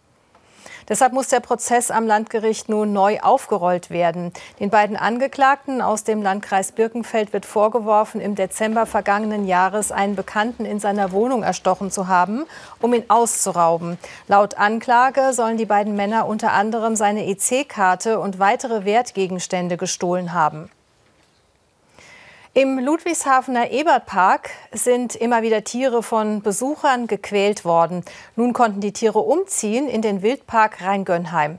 Deshalb 0.89 1.13
muss 1.13 1.29
der 1.29 1.41
Prozess 1.41 1.91
am 1.91 2.07
Landgericht 2.07 2.69
nun 2.69 2.93
neu 2.93 3.19
aufgerollt 3.21 3.91
werden. 3.91 4.33
Den 4.61 4.71
beiden 4.71 4.97
Angeklagten 4.97 5.83
aus 5.83 6.05
dem 6.05 6.23
Landkreis 6.23 6.73
Birkenfeld 6.73 7.33
wird 7.33 7.45
vorgeworfen, 7.45 8.21
im 8.21 8.37
Dezember 8.37 8.87
vergangenen 8.87 9.47
Jahres 9.47 9.91
einen 9.91 10.15
Bekannten 10.15 10.65
in 10.65 10.79
seiner 10.79 11.11
Wohnung 11.11 11.43
erstochen 11.43 11.91
zu 11.91 12.07
haben, 12.07 12.45
um 12.81 12.95
ihn 12.95 13.05
auszurauben. 13.09 13.99
Laut 14.29 14.59
Anklage 14.59 15.33
sollen 15.33 15.57
die 15.57 15.67
beiden 15.67 15.97
Männer 15.97 16.27
unter 16.27 16.53
anderem 16.53 16.95
seine 16.95 17.27
EC-Karte 17.27 18.21
und 18.21 18.39
weitere 18.39 18.85
Wertgegenstände 18.85 19.77
gestohlen 19.77 20.33
haben. 20.33 20.71
Im 22.57 22.79
Ludwigshafener 22.79 23.71
Ebertpark 23.71 24.49
sind 24.73 25.15
immer 25.15 25.43
wieder 25.43 25.63
Tiere 25.63 26.03
von 26.03 26.41
Besuchern 26.41 27.07
gequält 27.07 27.67
worden. 27.67 28.03
Nun 28.35 28.55
konnten 28.55 28.81
die 28.81 28.95
Tiere 28.95 29.19
umziehen 29.19 29.91
in 29.91 30.01
den 30.01 30.23
Wildpark 30.23 30.81
Rheingönheim. 30.81 31.59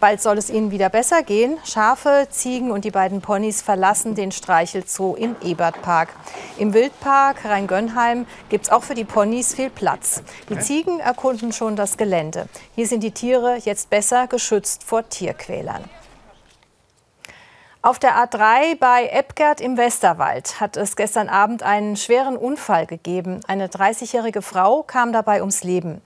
Bald 0.00 0.22
soll 0.22 0.38
es 0.38 0.48
ihnen 0.48 0.70
wieder 0.70 0.88
besser 0.88 1.22
gehen. 1.22 1.58
Schafe, 1.66 2.28
Ziegen 2.30 2.70
und 2.70 2.86
die 2.86 2.90
beiden 2.90 3.20
Ponys 3.20 3.60
verlassen 3.60 4.14
den 4.14 4.32
Streichelzoo 4.32 5.16
im 5.16 5.36
Ebertpark. 5.44 6.08
Im 6.56 6.72
Wildpark 6.72 7.44
Rheingönheim 7.44 8.24
gibt 8.48 8.64
es 8.64 8.72
auch 8.72 8.84
für 8.84 8.94
die 8.94 9.04
Ponys 9.04 9.54
viel 9.54 9.68
Platz. 9.68 10.22
Die 10.48 10.58
Ziegen 10.58 10.98
erkunden 10.98 11.52
schon 11.52 11.76
das 11.76 11.98
Gelände. 11.98 12.48
Hier 12.74 12.86
sind 12.86 13.02
die 13.02 13.10
Tiere 13.10 13.58
jetzt 13.62 13.90
besser 13.90 14.28
geschützt 14.28 14.82
vor 14.82 15.06
Tierquälern. 15.06 15.84
Auf 17.86 18.00
der 18.00 18.16
A3 18.16 18.76
bei 18.80 19.06
Eppgert 19.12 19.60
im 19.60 19.76
Westerwald 19.76 20.60
hat 20.60 20.76
es 20.76 20.96
gestern 20.96 21.28
Abend 21.28 21.62
einen 21.62 21.94
schweren 21.94 22.36
Unfall 22.36 22.84
gegeben. 22.84 23.38
Eine 23.46 23.68
30-jährige 23.68 24.42
Frau 24.42 24.82
kam 24.82 25.12
dabei 25.12 25.38
ums 25.38 25.62
Leben. 25.62 26.02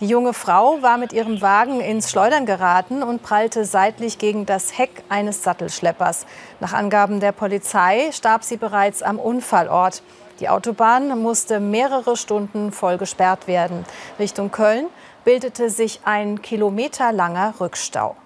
Die 0.00 0.08
junge 0.08 0.34
Frau 0.34 0.82
war 0.82 0.98
mit 0.98 1.12
ihrem 1.12 1.40
Wagen 1.40 1.80
ins 1.80 2.10
Schleudern 2.10 2.44
geraten 2.44 3.04
und 3.04 3.22
prallte 3.22 3.64
seitlich 3.64 4.18
gegen 4.18 4.46
das 4.46 4.76
Heck 4.76 5.04
eines 5.10 5.44
Sattelschleppers. 5.44 6.26
Nach 6.58 6.72
Angaben 6.72 7.20
der 7.20 7.30
Polizei 7.30 8.10
starb 8.10 8.42
sie 8.42 8.56
bereits 8.56 9.00
am 9.00 9.20
Unfallort. 9.20 10.02
Die 10.40 10.48
Autobahn 10.48 11.16
musste 11.22 11.60
mehrere 11.60 12.16
Stunden 12.16 12.72
voll 12.72 12.98
gesperrt 12.98 13.46
werden. 13.46 13.84
Richtung 14.18 14.50
Köln 14.50 14.86
bildete 15.24 15.70
sich 15.70 16.00
ein 16.04 16.42
kilometerlanger 16.42 17.54
Rückstau. 17.60 18.16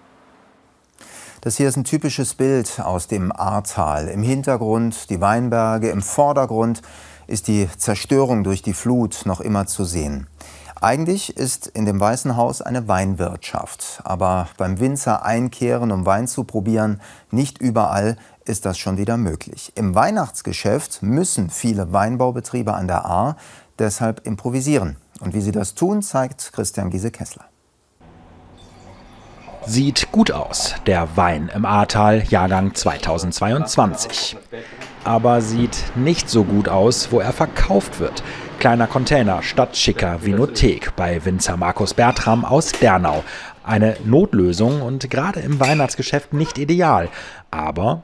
Das 1.46 1.58
hier 1.58 1.68
ist 1.68 1.76
ein 1.76 1.84
typisches 1.84 2.34
Bild 2.34 2.80
aus 2.80 3.06
dem 3.06 3.30
Ahrtal. 3.30 4.08
Im 4.08 4.24
Hintergrund 4.24 5.10
die 5.10 5.20
Weinberge, 5.20 5.90
im 5.90 6.02
Vordergrund 6.02 6.82
ist 7.28 7.46
die 7.46 7.68
Zerstörung 7.78 8.42
durch 8.42 8.62
die 8.62 8.72
Flut 8.72 9.20
noch 9.26 9.40
immer 9.40 9.64
zu 9.68 9.84
sehen. 9.84 10.26
Eigentlich 10.80 11.36
ist 11.36 11.68
in 11.68 11.84
dem 11.84 12.00
Weißen 12.00 12.36
Haus 12.36 12.62
eine 12.62 12.88
Weinwirtschaft, 12.88 14.00
aber 14.02 14.48
beim 14.56 14.80
Winzer 14.80 15.24
einkehren, 15.24 15.92
um 15.92 16.04
Wein 16.04 16.26
zu 16.26 16.42
probieren, 16.42 17.00
nicht 17.30 17.58
überall 17.58 18.16
ist 18.44 18.66
das 18.66 18.76
schon 18.76 18.98
wieder 18.98 19.16
möglich. 19.16 19.70
Im 19.76 19.94
Weihnachtsgeschäft 19.94 21.04
müssen 21.04 21.50
viele 21.50 21.92
Weinbaubetriebe 21.92 22.74
an 22.74 22.88
der 22.88 23.04
Ahr 23.04 23.36
deshalb 23.78 24.26
improvisieren. 24.26 24.96
Und 25.20 25.32
wie 25.32 25.42
sie 25.42 25.52
das 25.52 25.76
tun, 25.76 26.02
zeigt 26.02 26.50
Christian 26.52 26.90
Giese-Kessler. 26.90 27.44
Sieht 29.66 30.12
gut 30.12 30.30
aus, 30.30 30.76
der 30.86 31.16
Wein 31.16 31.50
im 31.52 31.64
Ahrtal, 31.64 32.22
Jahrgang 32.28 32.72
2022. 32.72 34.36
Aber 35.02 35.40
sieht 35.40 35.76
nicht 35.96 36.30
so 36.30 36.44
gut 36.44 36.68
aus, 36.68 37.10
wo 37.10 37.18
er 37.18 37.32
verkauft 37.32 37.98
wird. 37.98 38.22
Kleiner 38.60 38.86
Container 38.86 39.42
statt 39.42 39.76
schicker 39.76 40.24
Vinothek 40.24 40.94
bei 40.94 41.24
Winzer 41.24 41.56
Markus 41.56 41.94
Bertram 41.94 42.44
aus 42.44 42.70
Dernau. 42.70 43.24
Eine 43.64 43.96
Notlösung 44.04 44.82
und 44.82 45.10
gerade 45.10 45.40
im 45.40 45.58
Weihnachtsgeschäft 45.58 46.32
nicht 46.32 46.58
ideal. 46.58 47.08
Aber 47.50 48.02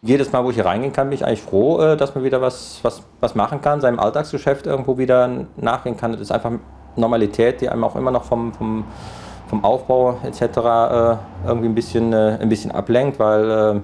jedes 0.00 0.32
Mal, 0.32 0.42
wo 0.44 0.48
ich 0.48 0.56
hier 0.56 0.64
reingehen 0.64 0.94
kann, 0.94 1.10
bin 1.10 1.16
ich 1.16 1.26
eigentlich 1.26 1.42
froh, 1.42 1.80
äh, 1.80 1.96
dass 1.96 2.14
man 2.14 2.24
wieder 2.24 2.40
was, 2.40 2.80
was, 2.82 3.02
was 3.20 3.34
machen 3.34 3.60
kann, 3.60 3.82
seinem 3.82 4.00
Alltagsgeschäft 4.00 4.66
irgendwo 4.66 4.96
wieder 4.96 5.46
nachgehen 5.58 5.98
kann. 5.98 6.12
Das 6.12 6.22
ist 6.22 6.32
einfach 6.32 6.52
Normalität, 6.96 7.60
die 7.60 7.68
einem 7.68 7.84
auch 7.84 7.96
immer 7.96 8.10
noch 8.10 8.24
vom, 8.24 8.52
vom 8.54 8.84
vom 9.52 9.64
Aufbau 9.66 10.18
etc. 10.24 10.40
Äh, 10.40 11.16
irgendwie 11.46 11.68
ein 11.68 11.74
bisschen, 11.74 12.14
äh, 12.14 12.38
ein 12.40 12.48
bisschen 12.48 12.70
ablenkt, 12.70 13.18
weil 13.18 13.50
äh, 13.50 13.80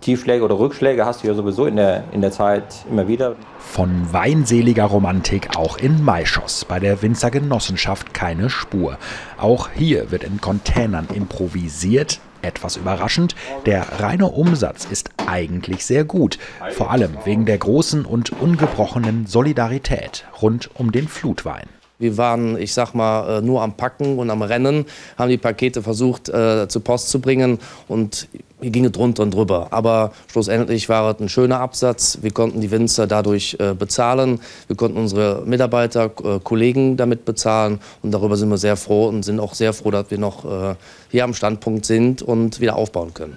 Tiefschläge 0.00 0.42
oder 0.42 0.58
Rückschläge 0.58 1.04
hast 1.04 1.22
du 1.22 1.28
ja 1.28 1.34
sowieso 1.34 1.66
in 1.66 1.76
der, 1.76 2.04
in 2.12 2.22
der 2.22 2.32
Zeit 2.32 2.86
immer 2.90 3.06
wieder. 3.06 3.36
Von 3.58 4.10
weinseliger 4.14 4.86
Romantik 4.86 5.58
auch 5.58 5.76
in 5.76 6.02
Maischoss, 6.02 6.64
bei 6.64 6.80
der 6.80 7.02
Winzergenossenschaft 7.02 8.14
keine 8.14 8.48
Spur. 8.48 8.96
Auch 9.38 9.68
hier 9.68 10.10
wird 10.10 10.24
in 10.24 10.40
Containern 10.40 11.08
improvisiert. 11.12 12.18
Etwas 12.40 12.78
überraschend, 12.78 13.34
der 13.66 14.00
reine 14.00 14.28
Umsatz 14.28 14.86
ist 14.86 15.10
eigentlich 15.26 15.84
sehr 15.84 16.04
gut, 16.04 16.38
vor 16.70 16.90
allem 16.90 17.18
wegen 17.24 17.44
der 17.44 17.58
großen 17.58 18.06
und 18.06 18.32
ungebrochenen 18.40 19.26
Solidarität 19.26 20.24
rund 20.40 20.70
um 20.72 20.90
den 20.92 21.08
Flutwein. 21.08 21.68
Wir 22.00 22.16
waren, 22.16 22.58
ich 22.58 22.74
sag 22.74 22.94
mal, 22.94 23.38
äh, 23.38 23.42
nur 23.42 23.62
am 23.62 23.74
Packen 23.74 24.18
und 24.18 24.30
am 24.30 24.42
Rennen, 24.42 24.86
haben 25.16 25.28
die 25.28 25.38
Pakete 25.38 25.82
versucht 25.82 26.28
äh, 26.28 26.66
zur 26.66 26.82
Post 26.82 27.10
zu 27.10 27.20
bringen 27.20 27.58
und 27.86 28.26
hier 28.60 28.70
ging 28.70 28.84
es 28.84 28.92
drunter 28.92 29.22
und 29.22 29.32
drüber. 29.32 29.68
Aber 29.70 30.12
schlussendlich 30.30 30.88
war 30.88 31.14
es 31.14 31.20
ein 31.20 31.28
schöner 31.28 31.60
Absatz. 31.60 32.18
Wir 32.22 32.30
konnten 32.30 32.60
die 32.60 32.70
Winzer 32.70 33.06
dadurch 33.06 33.56
äh, 33.58 33.74
bezahlen. 33.74 34.40
Wir 34.66 34.76
konnten 34.76 34.98
unsere 34.98 35.42
Mitarbeiter, 35.46 36.10
äh, 36.24 36.40
Kollegen 36.42 36.96
damit 36.96 37.24
bezahlen. 37.24 37.80
Und 38.02 38.12
darüber 38.12 38.36
sind 38.36 38.50
wir 38.50 38.58
sehr 38.58 38.76
froh 38.76 39.08
und 39.08 39.22
sind 39.22 39.40
auch 39.40 39.54
sehr 39.54 39.72
froh, 39.72 39.90
dass 39.90 40.10
wir 40.10 40.18
noch 40.18 40.44
äh, 40.44 40.74
hier 41.10 41.24
am 41.24 41.34
Standpunkt 41.34 41.86
sind 41.86 42.22
und 42.22 42.60
wieder 42.60 42.76
aufbauen 42.76 43.14
können. 43.14 43.36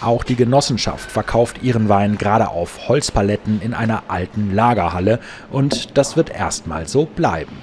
Auch 0.00 0.22
die 0.22 0.36
Genossenschaft 0.36 1.10
verkauft 1.10 1.62
ihren 1.62 1.88
Wein 1.88 2.18
gerade 2.18 2.48
auf 2.48 2.88
Holzpaletten 2.88 3.60
in 3.60 3.74
einer 3.74 4.04
alten 4.08 4.54
Lagerhalle. 4.54 5.18
Und 5.50 5.96
das 5.98 6.16
wird 6.16 6.30
erstmal 6.30 6.86
so 6.86 7.04
bleiben. 7.04 7.56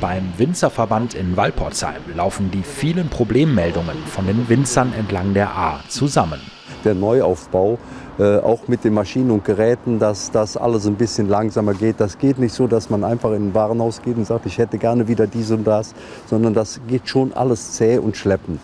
Beim 0.00 0.32
Winzerverband 0.38 1.12
in 1.12 1.36
Walporzheim 1.36 2.00
laufen 2.16 2.50
die 2.50 2.62
vielen 2.62 3.10
Problemmeldungen 3.10 3.98
von 4.06 4.26
den 4.26 4.48
Winzern 4.48 4.94
entlang 4.94 5.34
der 5.34 5.50
A 5.50 5.80
zusammen. 5.88 6.40
Der 6.84 6.94
Neuaufbau, 6.94 7.78
äh, 8.18 8.38
auch 8.38 8.66
mit 8.66 8.82
den 8.82 8.94
Maschinen 8.94 9.30
und 9.30 9.44
Geräten, 9.44 9.98
dass 9.98 10.30
das 10.30 10.56
alles 10.56 10.86
ein 10.86 10.94
bisschen 10.94 11.28
langsamer 11.28 11.74
geht. 11.74 12.00
Das 12.00 12.16
geht 12.16 12.38
nicht 12.38 12.54
so, 12.54 12.66
dass 12.66 12.88
man 12.88 13.04
einfach 13.04 13.32
in 13.32 13.48
ein 13.48 13.54
Warenhaus 13.54 14.00
geht 14.00 14.16
und 14.16 14.26
sagt, 14.26 14.46
ich 14.46 14.56
hätte 14.56 14.78
gerne 14.78 15.06
wieder 15.06 15.26
dies 15.26 15.50
und 15.50 15.64
das, 15.64 15.94
sondern 16.24 16.54
das 16.54 16.80
geht 16.88 17.06
schon 17.06 17.34
alles 17.34 17.72
zäh 17.72 17.98
und 17.98 18.16
schleppend. 18.16 18.58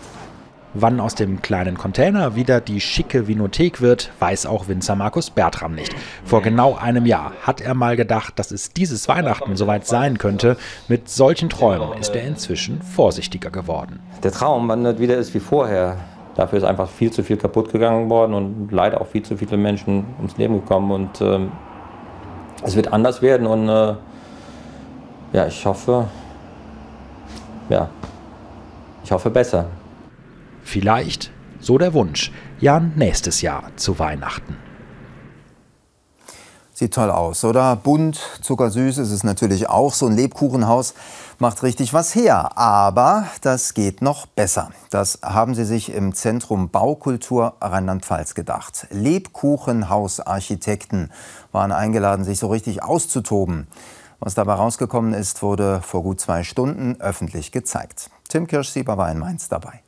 Wann 0.78 1.00
aus 1.00 1.14
dem 1.14 1.40
kleinen 1.40 1.78
Container 1.78 2.36
wieder 2.36 2.60
die 2.60 2.82
schicke 2.82 3.26
Vinothek 3.26 3.80
wird, 3.80 4.10
weiß 4.18 4.44
auch 4.44 4.68
Winzer 4.68 4.94
Markus 4.94 5.30
Bertram 5.30 5.74
nicht. 5.74 5.96
Vor 6.22 6.42
genau 6.42 6.74
einem 6.74 7.06
Jahr 7.06 7.32
hat 7.40 7.62
er 7.62 7.72
mal 7.72 7.96
gedacht, 7.96 8.38
dass 8.38 8.50
es 8.50 8.74
dieses 8.74 9.08
Weihnachten 9.08 9.56
soweit 9.56 9.86
sein 9.86 10.18
könnte. 10.18 10.58
Mit 10.86 11.08
solchen 11.08 11.48
Träumen 11.48 11.96
ist 11.98 12.14
er 12.14 12.24
inzwischen 12.24 12.82
vorsichtiger 12.82 13.48
geworden. 13.48 14.00
Der 14.22 14.32
Traum 14.32 14.68
wandert 14.68 15.00
wieder 15.00 15.16
ist 15.16 15.32
wie 15.32 15.40
vorher. 15.40 15.96
Dafür 16.34 16.58
ist 16.58 16.64
einfach 16.64 16.90
viel 16.90 17.10
zu 17.10 17.22
viel 17.22 17.38
kaputt 17.38 17.72
gegangen 17.72 18.10
worden 18.10 18.34
und 18.34 18.70
leider 18.70 19.00
auch 19.00 19.06
viel 19.06 19.22
zu 19.22 19.38
viele 19.38 19.56
Menschen 19.56 20.04
ums 20.18 20.36
Leben 20.36 20.60
gekommen. 20.60 20.90
Und 20.90 21.22
ähm, 21.22 21.52
es 22.62 22.76
wird 22.76 22.92
anders 22.92 23.22
werden 23.22 23.46
und 23.46 23.66
äh, 23.70 23.94
ja, 25.32 25.46
ich 25.46 25.64
hoffe, 25.64 26.06
ja, 27.70 27.88
ich 29.02 29.10
hoffe 29.10 29.30
besser. 29.30 29.64
Vielleicht 30.66 31.30
So 31.60 31.78
der 31.78 31.94
Wunsch. 31.94 32.32
Jan 32.58 32.92
nächstes 32.96 33.40
Jahr 33.40 33.70
zu 33.76 34.00
Weihnachten. 34.00 34.56
Sieht 36.74 36.92
toll 36.92 37.10
aus, 37.10 37.44
oder? 37.44 37.76
Bunt, 37.76 38.18
zuckersüß 38.42 38.98
ist 38.98 39.12
es 39.12 39.22
natürlich 39.22 39.70
auch. 39.70 39.94
So 39.94 40.06
ein 40.06 40.16
Lebkuchenhaus 40.16 40.94
macht 41.38 41.62
richtig 41.62 41.94
was 41.94 42.16
her. 42.16 42.58
Aber 42.58 43.26
das 43.42 43.74
geht 43.74 44.02
noch 44.02 44.26
besser. 44.26 44.70
Das 44.90 45.20
haben 45.22 45.54
sie 45.54 45.64
sich 45.64 45.94
im 45.94 46.14
Zentrum 46.14 46.68
Baukultur 46.68 47.54
Rheinland-Pfalz 47.60 48.34
gedacht. 48.34 48.88
Lebkuchenhausarchitekten 48.90 51.12
waren 51.52 51.70
eingeladen, 51.70 52.24
sich 52.24 52.40
so 52.40 52.48
richtig 52.48 52.82
auszutoben. 52.82 53.68
Was 54.18 54.34
dabei 54.34 54.54
rausgekommen 54.54 55.14
ist, 55.14 55.42
wurde 55.42 55.80
vor 55.80 56.02
gut 56.02 56.18
zwei 56.20 56.42
Stunden 56.42 57.00
öffentlich 57.00 57.52
gezeigt. 57.52 58.10
Tim 58.28 58.48
Kirschsieber 58.48 58.98
war 58.98 59.12
in 59.12 59.20
Mainz 59.20 59.48
dabei. 59.48 59.82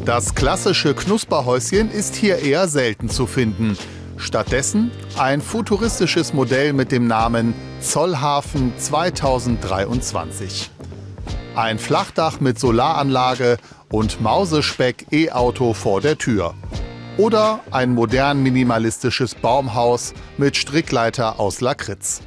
Das 0.00 0.34
klassische 0.34 0.94
Knusperhäuschen 0.94 1.90
ist 1.90 2.16
hier 2.16 2.38
eher 2.38 2.66
selten 2.66 3.08
zu 3.08 3.26
finden. 3.26 3.76
Stattdessen 4.16 4.90
ein 5.16 5.40
futuristisches 5.40 6.32
Modell 6.32 6.72
mit 6.72 6.90
dem 6.90 7.06
Namen 7.06 7.54
Zollhafen 7.80 8.72
2023. 8.78 10.70
Ein 11.54 11.78
Flachdach 11.78 12.40
mit 12.40 12.58
Solaranlage 12.58 13.58
und 13.90 14.20
Mausespeck 14.20 15.06
E-Auto 15.12 15.72
vor 15.74 16.00
der 16.00 16.18
Tür. 16.18 16.54
Oder 17.18 17.60
ein 17.70 17.94
modern 17.94 18.42
minimalistisches 18.42 19.36
Baumhaus 19.36 20.14
mit 20.38 20.56
Strickleiter 20.56 21.38
aus 21.38 21.60
Lakritz. 21.60 22.22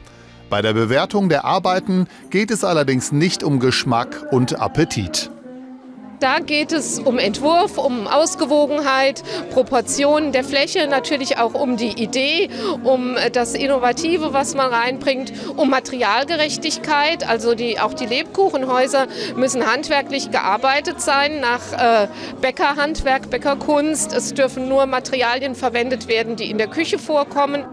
Bei 0.50 0.62
der 0.62 0.74
Bewertung 0.74 1.28
der 1.28 1.44
Arbeiten 1.44 2.08
geht 2.30 2.52
es 2.52 2.64
allerdings 2.64 3.12
nicht 3.12 3.44
um 3.44 3.60
Geschmack 3.60 4.28
und 4.32 4.60
Appetit. 4.60 5.32
Da 6.20 6.40
geht 6.40 6.72
es 6.72 7.00
um 7.00 7.20
Entwurf, 7.20 7.78
um 7.78 8.08
Ausgewogenheit, 8.08 9.22
Proportionen 9.52 10.32
der 10.32 10.44
Fläche, 10.44 10.88
natürlich 10.88 11.38
auch 11.38 11.54
um 11.54 11.78
die 11.78 12.02
Idee, 12.02 12.50
um 12.84 13.16
das 13.34 13.54
Innovative, 13.54 14.32
was 14.32 14.56
man 14.56 14.72
reinbringt, 14.72 15.34
um 15.58 15.70
Materialgerechtigkeit. 15.70 17.28
Also 17.28 17.54
die, 17.54 17.80
auch 17.80 17.94
die 17.94 18.06
Lebkuchenhäuser 18.06 19.08
müssen 19.36 19.66
handwerklich 19.66 20.32
gearbeitet 20.32 21.02
sein 21.02 21.42
nach 21.42 21.74
äh, 21.74 22.08
Bäckerhandwerk, 22.40 23.30
Bäckerkunst. 23.30 24.14
Es 24.14 24.34
dürfen 24.34 24.70
nur 24.70 24.86
Materialien 24.86 25.56
verwendet 25.56 26.08
werden, 26.08 26.36
die 26.36 26.50
in 26.50 26.58
der 26.58 26.68
Küche 26.68 26.98
vorkommen. 26.98 27.66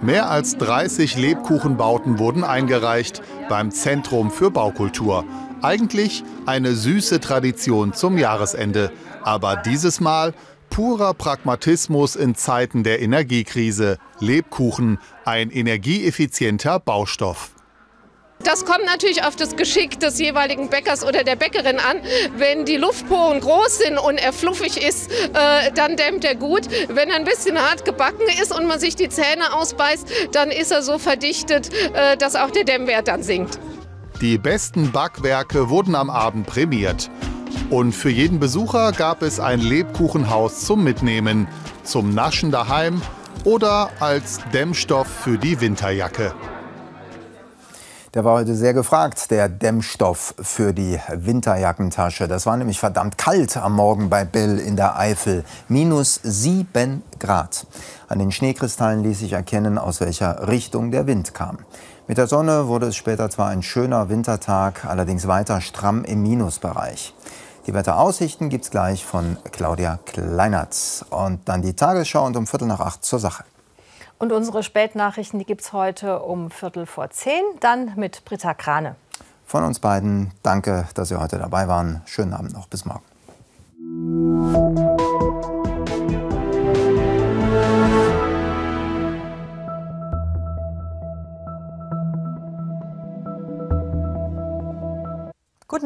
Mehr 0.00 0.30
als 0.30 0.56
30 0.58 1.16
Lebkuchenbauten 1.16 2.20
wurden 2.20 2.44
eingereicht 2.44 3.20
beim 3.48 3.72
Zentrum 3.72 4.30
für 4.30 4.52
Baukultur. 4.52 5.24
Eigentlich 5.60 6.22
eine 6.46 6.74
süße 6.74 7.18
Tradition 7.18 7.92
zum 7.92 8.16
Jahresende, 8.16 8.92
aber 9.22 9.56
dieses 9.56 9.98
Mal 10.00 10.32
purer 10.70 11.14
Pragmatismus 11.14 12.14
in 12.14 12.36
Zeiten 12.36 12.84
der 12.84 13.00
Energiekrise. 13.00 13.98
Lebkuchen, 14.20 14.98
ein 15.24 15.50
energieeffizienter 15.50 16.78
Baustoff. 16.78 17.50
Das 18.44 18.64
kommt 18.64 18.84
natürlich 18.84 19.24
auf 19.24 19.34
das 19.34 19.56
Geschick 19.56 19.98
des 19.98 20.20
jeweiligen 20.20 20.70
Bäckers 20.70 21.04
oder 21.04 21.24
der 21.24 21.34
Bäckerin 21.34 21.80
an. 21.80 22.00
Wenn 22.36 22.64
die 22.64 22.76
Luftporen 22.76 23.40
groß 23.40 23.78
sind 23.78 23.98
und 23.98 24.16
er 24.16 24.32
fluffig 24.32 24.80
ist, 24.80 25.10
äh, 25.10 25.72
dann 25.74 25.96
dämmt 25.96 26.24
er 26.24 26.36
gut. 26.36 26.68
Wenn 26.88 27.10
er 27.10 27.16
ein 27.16 27.24
bisschen 27.24 27.58
hart 27.58 27.84
gebacken 27.84 28.26
ist 28.40 28.56
und 28.56 28.68
man 28.68 28.78
sich 28.78 28.94
die 28.94 29.08
Zähne 29.08 29.54
ausbeißt, 29.54 30.08
dann 30.32 30.52
ist 30.52 30.70
er 30.70 30.82
so 30.82 30.98
verdichtet, 30.98 31.70
äh, 31.94 32.16
dass 32.16 32.36
auch 32.36 32.52
der 32.52 32.62
Dämmwert 32.62 33.08
dann 33.08 33.24
sinkt. 33.24 33.58
Die 34.20 34.36
besten 34.36 34.90
Backwerke 34.90 35.68
wurden 35.68 35.94
am 35.94 36.10
Abend 36.10 36.44
prämiert. 36.48 37.08
Und 37.70 37.92
für 37.92 38.10
jeden 38.10 38.40
Besucher 38.40 38.90
gab 38.90 39.22
es 39.22 39.38
ein 39.38 39.60
Lebkuchenhaus 39.60 40.64
zum 40.64 40.82
Mitnehmen, 40.82 41.46
zum 41.84 42.14
Naschen 42.14 42.50
daheim 42.50 43.00
oder 43.44 43.90
als 44.00 44.40
Dämmstoff 44.52 45.06
für 45.06 45.38
die 45.38 45.60
Winterjacke. 45.60 46.34
Der 48.14 48.24
war 48.24 48.40
heute 48.40 48.56
sehr 48.56 48.74
gefragt, 48.74 49.30
der 49.30 49.48
Dämmstoff 49.48 50.34
für 50.40 50.72
die 50.72 50.98
Winterjackentasche. 51.14 52.26
Das 52.26 52.44
war 52.44 52.56
nämlich 52.56 52.80
verdammt 52.80 53.18
kalt 53.18 53.56
am 53.56 53.74
Morgen 53.74 54.10
bei 54.10 54.24
Bill 54.24 54.58
in 54.58 54.74
der 54.74 54.98
Eifel. 54.98 55.44
Minus 55.68 56.18
sieben 56.24 57.04
Grad. 57.20 57.66
An 58.08 58.18
den 58.18 58.32
Schneekristallen 58.32 59.04
ließ 59.04 59.20
sich 59.20 59.34
erkennen, 59.34 59.78
aus 59.78 60.00
welcher 60.00 60.48
Richtung 60.48 60.90
der 60.90 61.06
Wind 61.06 61.34
kam. 61.34 61.58
Mit 62.08 62.16
der 62.16 62.26
Sonne 62.26 62.68
wurde 62.68 62.86
es 62.86 62.96
später 62.96 63.28
zwar 63.28 63.48
ein 63.48 63.62
schöner 63.62 64.08
Wintertag, 64.08 64.86
allerdings 64.86 65.28
weiter 65.28 65.60
stramm 65.60 66.04
im 66.04 66.22
Minusbereich. 66.22 67.14
Die 67.66 67.74
Wetteraussichten 67.74 68.48
gibt 68.48 68.64
es 68.64 68.70
gleich 68.70 69.04
von 69.04 69.36
Claudia 69.52 69.98
Kleinert. 70.06 71.04
Und 71.10 71.46
dann 71.46 71.60
die 71.60 71.74
Tagesschau 71.74 72.24
und 72.24 72.34
um 72.38 72.46
Viertel 72.46 72.66
nach 72.66 72.80
acht 72.80 73.04
zur 73.04 73.18
Sache. 73.18 73.44
Und 74.16 74.32
unsere 74.32 74.62
Spätnachrichten, 74.62 75.38
die 75.38 75.44
gibt 75.44 75.60
es 75.60 75.74
heute 75.74 76.20
um 76.20 76.50
Viertel 76.50 76.86
vor 76.86 77.10
zehn, 77.10 77.42
dann 77.60 77.92
mit 77.96 78.24
Britta 78.24 78.54
Krane. 78.54 78.96
Von 79.44 79.64
uns 79.64 79.78
beiden 79.78 80.32
danke, 80.42 80.88
dass 80.94 81.10
Sie 81.10 81.20
heute 81.20 81.36
dabei 81.36 81.68
waren. 81.68 82.00
Schönen 82.06 82.32
Abend 82.32 82.54
noch. 82.54 82.68
Bis 82.68 82.86
morgen. 82.86 83.04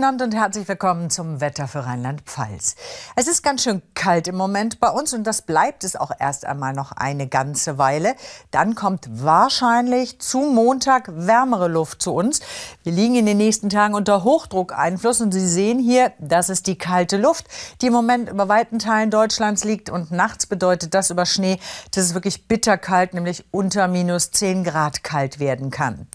Guten 0.03 0.21
Abend 0.21 0.23
und 0.23 0.35
herzlich 0.35 0.67
willkommen 0.67 1.11
zum 1.11 1.41
Wetter 1.41 1.69
für 1.69 1.87
Rheinland-Pfalz. 1.87 2.75
Es 3.15 3.29
ist 3.29 3.45
ganz 3.45 3.63
schön 3.63 3.83
kalt 3.95 4.27
im 4.27 4.35
Moment 4.35 4.81
bei 4.81 4.89
uns 4.89 5.15
und 5.15 5.25
das 5.25 5.43
bleibt 5.43 5.85
es 5.85 5.95
auch 5.95 6.11
erst 6.19 6.45
einmal 6.45 6.73
noch 6.73 6.91
eine 6.91 7.29
ganze 7.29 7.79
Weile. 7.79 8.17
Dann 8.51 8.75
kommt 8.75 9.07
wahrscheinlich 9.09 10.19
zu 10.19 10.41
Montag 10.41 11.09
wärmere 11.15 11.69
Luft 11.69 12.03
zu 12.03 12.13
uns. 12.13 12.41
Wir 12.83 12.91
liegen 12.91 13.15
in 13.15 13.27
den 13.27 13.37
nächsten 13.37 13.71
Tagen 13.71 13.95
unter 13.95 14.25
Hochdruckeinfluss 14.25 15.21
und 15.21 15.31
Sie 15.31 15.47
sehen 15.47 15.79
hier, 15.79 16.11
das 16.19 16.49
ist 16.49 16.67
die 16.67 16.79
kalte 16.79 17.17
Luft, 17.17 17.47
die 17.81 17.87
im 17.87 17.93
Moment 17.93 18.29
über 18.29 18.49
weiten 18.49 18.81
Teilen 18.81 19.13
Deutschlands 19.13 19.63
liegt 19.63 19.89
und 19.89 20.11
nachts 20.11 20.47
bedeutet 20.47 20.95
das 20.95 21.11
über 21.11 21.27
Schnee, 21.27 21.61
dass 21.93 22.07
es 22.07 22.15
wirklich 22.15 22.49
bitterkalt, 22.49 23.15
nämlich 23.15 23.45
unter 23.53 23.87
minus 23.87 24.33
10 24.33 24.65
Grad 24.65 25.05
kalt 25.05 25.39
werden 25.39 25.71
kann. 25.71 26.09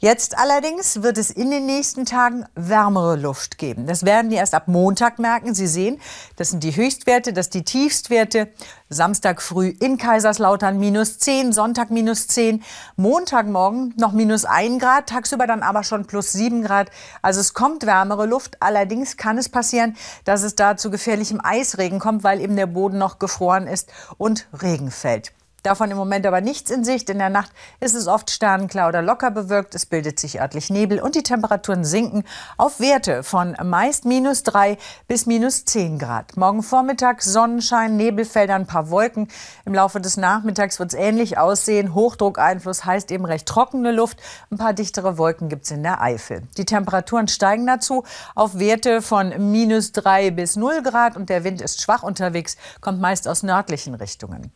Jetzt 0.00 0.36
allerdings 0.36 1.02
wird 1.02 1.18
es 1.18 1.30
in 1.30 1.50
den 1.50 1.66
nächsten 1.66 2.04
Tagen 2.04 2.44
wärmere 2.54 3.16
Luft 3.16 3.58
geben. 3.58 3.86
Das 3.86 4.04
werden 4.04 4.28
die 4.28 4.36
erst 4.36 4.54
ab 4.54 4.66
Montag 4.66 5.18
merken. 5.18 5.54
Sie 5.54 5.66
sehen, 5.66 6.00
das 6.36 6.50
sind 6.50 6.64
die 6.64 6.74
Höchstwerte, 6.74 7.32
das 7.32 7.46
sind 7.46 7.54
die 7.54 7.64
Tiefstwerte. 7.64 8.48
Samstag 8.90 9.40
früh 9.40 9.68
in 9.68 9.96
Kaiserslautern 9.96 10.78
minus 10.78 11.18
10, 11.18 11.52
Sonntag 11.52 11.90
minus 11.90 12.26
10, 12.26 12.62
Montagmorgen 12.96 13.94
noch 13.96 14.12
minus 14.12 14.44
1 14.44 14.82
Grad, 14.82 15.08
tagsüber 15.08 15.46
dann 15.46 15.62
aber 15.62 15.84
schon 15.84 16.06
plus 16.06 16.32
7 16.32 16.62
Grad. 16.62 16.90
Also 17.22 17.40
es 17.40 17.54
kommt 17.54 17.86
wärmere 17.86 18.26
Luft. 18.26 18.56
Allerdings 18.60 19.16
kann 19.16 19.38
es 19.38 19.48
passieren, 19.48 19.96
dass 20.24 20.42
es 20.42 20.56
da 20.56 20.76
zu 20.76 20.90
gefährlichem 20.90 21.40
Eisregen 21.42 21.98
kommt, 21.98 22.24
weil 22.24 22.40
eben 22.40 22.56
der 22.56 22.66
Boden 22.66 22.98
noch 22.98 23.18
gefroren 23.18 23.66
ist 23.66 23.90
und 24.18 24.48
Regen 24.60 24.90
fällt. 24.90 25.32
Davon 25.64 25.90
im 25.90 25.96
Moment 25.96 26.26
aber 26.26 26.42
nichts 26.42 26.70
in 26.70 26.84
Sicht. 26.84 27.08
In 27.08 27.18
der 27.18 27.30
Nacht 27.30 27.50
ist 27.80 27.94
es 27.94 28.06
oft 28.06 28.30
sternenklar 28.30 28.86
oder 28.86 29.00
locker 29.00 29.30
bewölkt. 29.30 29.74
Es 29.74 29.86
bildet 29.86 30.20
sich 30.20 30.38
örtlich 30.38 30.68
Nebel 30.68 31.00
und 31.00 31.14
die 31.14 31.22
Temperaturen 31.22 31.86
sinken 31.86 32.24
auf 32.58 32.80
Werte 32.80 33.22
von 33.22 33.56
meist 33.64 34.04
minus 34.04 34.42
3 34.42 34.76
bis 35.08 35.24
minus 35.24 35.64
10 35.64 35.98
Grad. 35.98 36.36
Morgen 36.36 36.62
Vormittag 36.62 37.22
Sonnenschein, 37.22 37.96
Nebelfelder, 37.96 38.56
ein 38.56 38.66
paar 38.66 38.90
Wolken. 38.90 39.28
Im 39.64 39.72
Laufe 39.72 40.02
des 40.02 40.18
Nachmittags 40.18 40.78
wird 40.78 40.92
es 40.92 40.98
ähnlich 40.98 41.38
aussehen. 41.38 41.94
Hochdruckeinfluss 41.94 42.84
heißt 42.84 43.10
eben 43.10 43.24
recht 43.24 43.46
trockene 43.46 43.90
Luft. 43.90 44.20
Ein 44.50 44.58
paar 44.58 44.74
dichtere 44.74 45.16
Wolken 45.16 45.48
gibt 45.48 45.64
es 45.64 45.70
in 45.70 45.82
der 45.82 46.02
Eifel. 46.02 46.42
Die 46.58 46.66
Temperaturen 46.66 47.26
steigen 47.26 47.66
dazu 47.66 48.04
auf 48.34 48.58
Werte 48.58 49.00
von 49.00 49.50
minus 49.50 49.92
3 49.92 50.30
bis 50.30 50.56
0 50.56 50.82
Grad 50.82 51.16
und 51.16 51.30
der 51.30 51.42
Wind 51.42 51.62
ist 51.62 51.80
schwach 51.80 52.02
unterwegs, 52.02 52.58
kommt 52.82 53.00
meist 53.00 53.26
aus 53.26 53.42
nördlichen 53.42 53.94
Richtungen. 53.94 54.52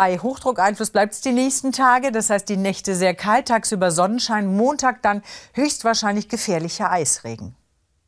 Bei 0.00 0.16
Hochdruckeinfluss 0.16 0.92
bleibt 0.92 1.12
es 1.12 1.20
die 1.20 1.30
nächsten 1.30 1.72
Tage. 1.72 2.10
Das 2.10 2.30
heißt, 2.30 2.48
die 2.48 2.56
Nächte 2.56 2.94
sehr 2.94 3.14
kalt, 3.14 3.48
tagsüber 3.48 3.90
Sonnenschein, 3.90 4.46
Montag 4.46 5.02
dann 5.02 5.22
höchstwahrscheinlich 5.52 6.30
gefährlicher 6.30 6.90
Eisregen. 6.90 7.54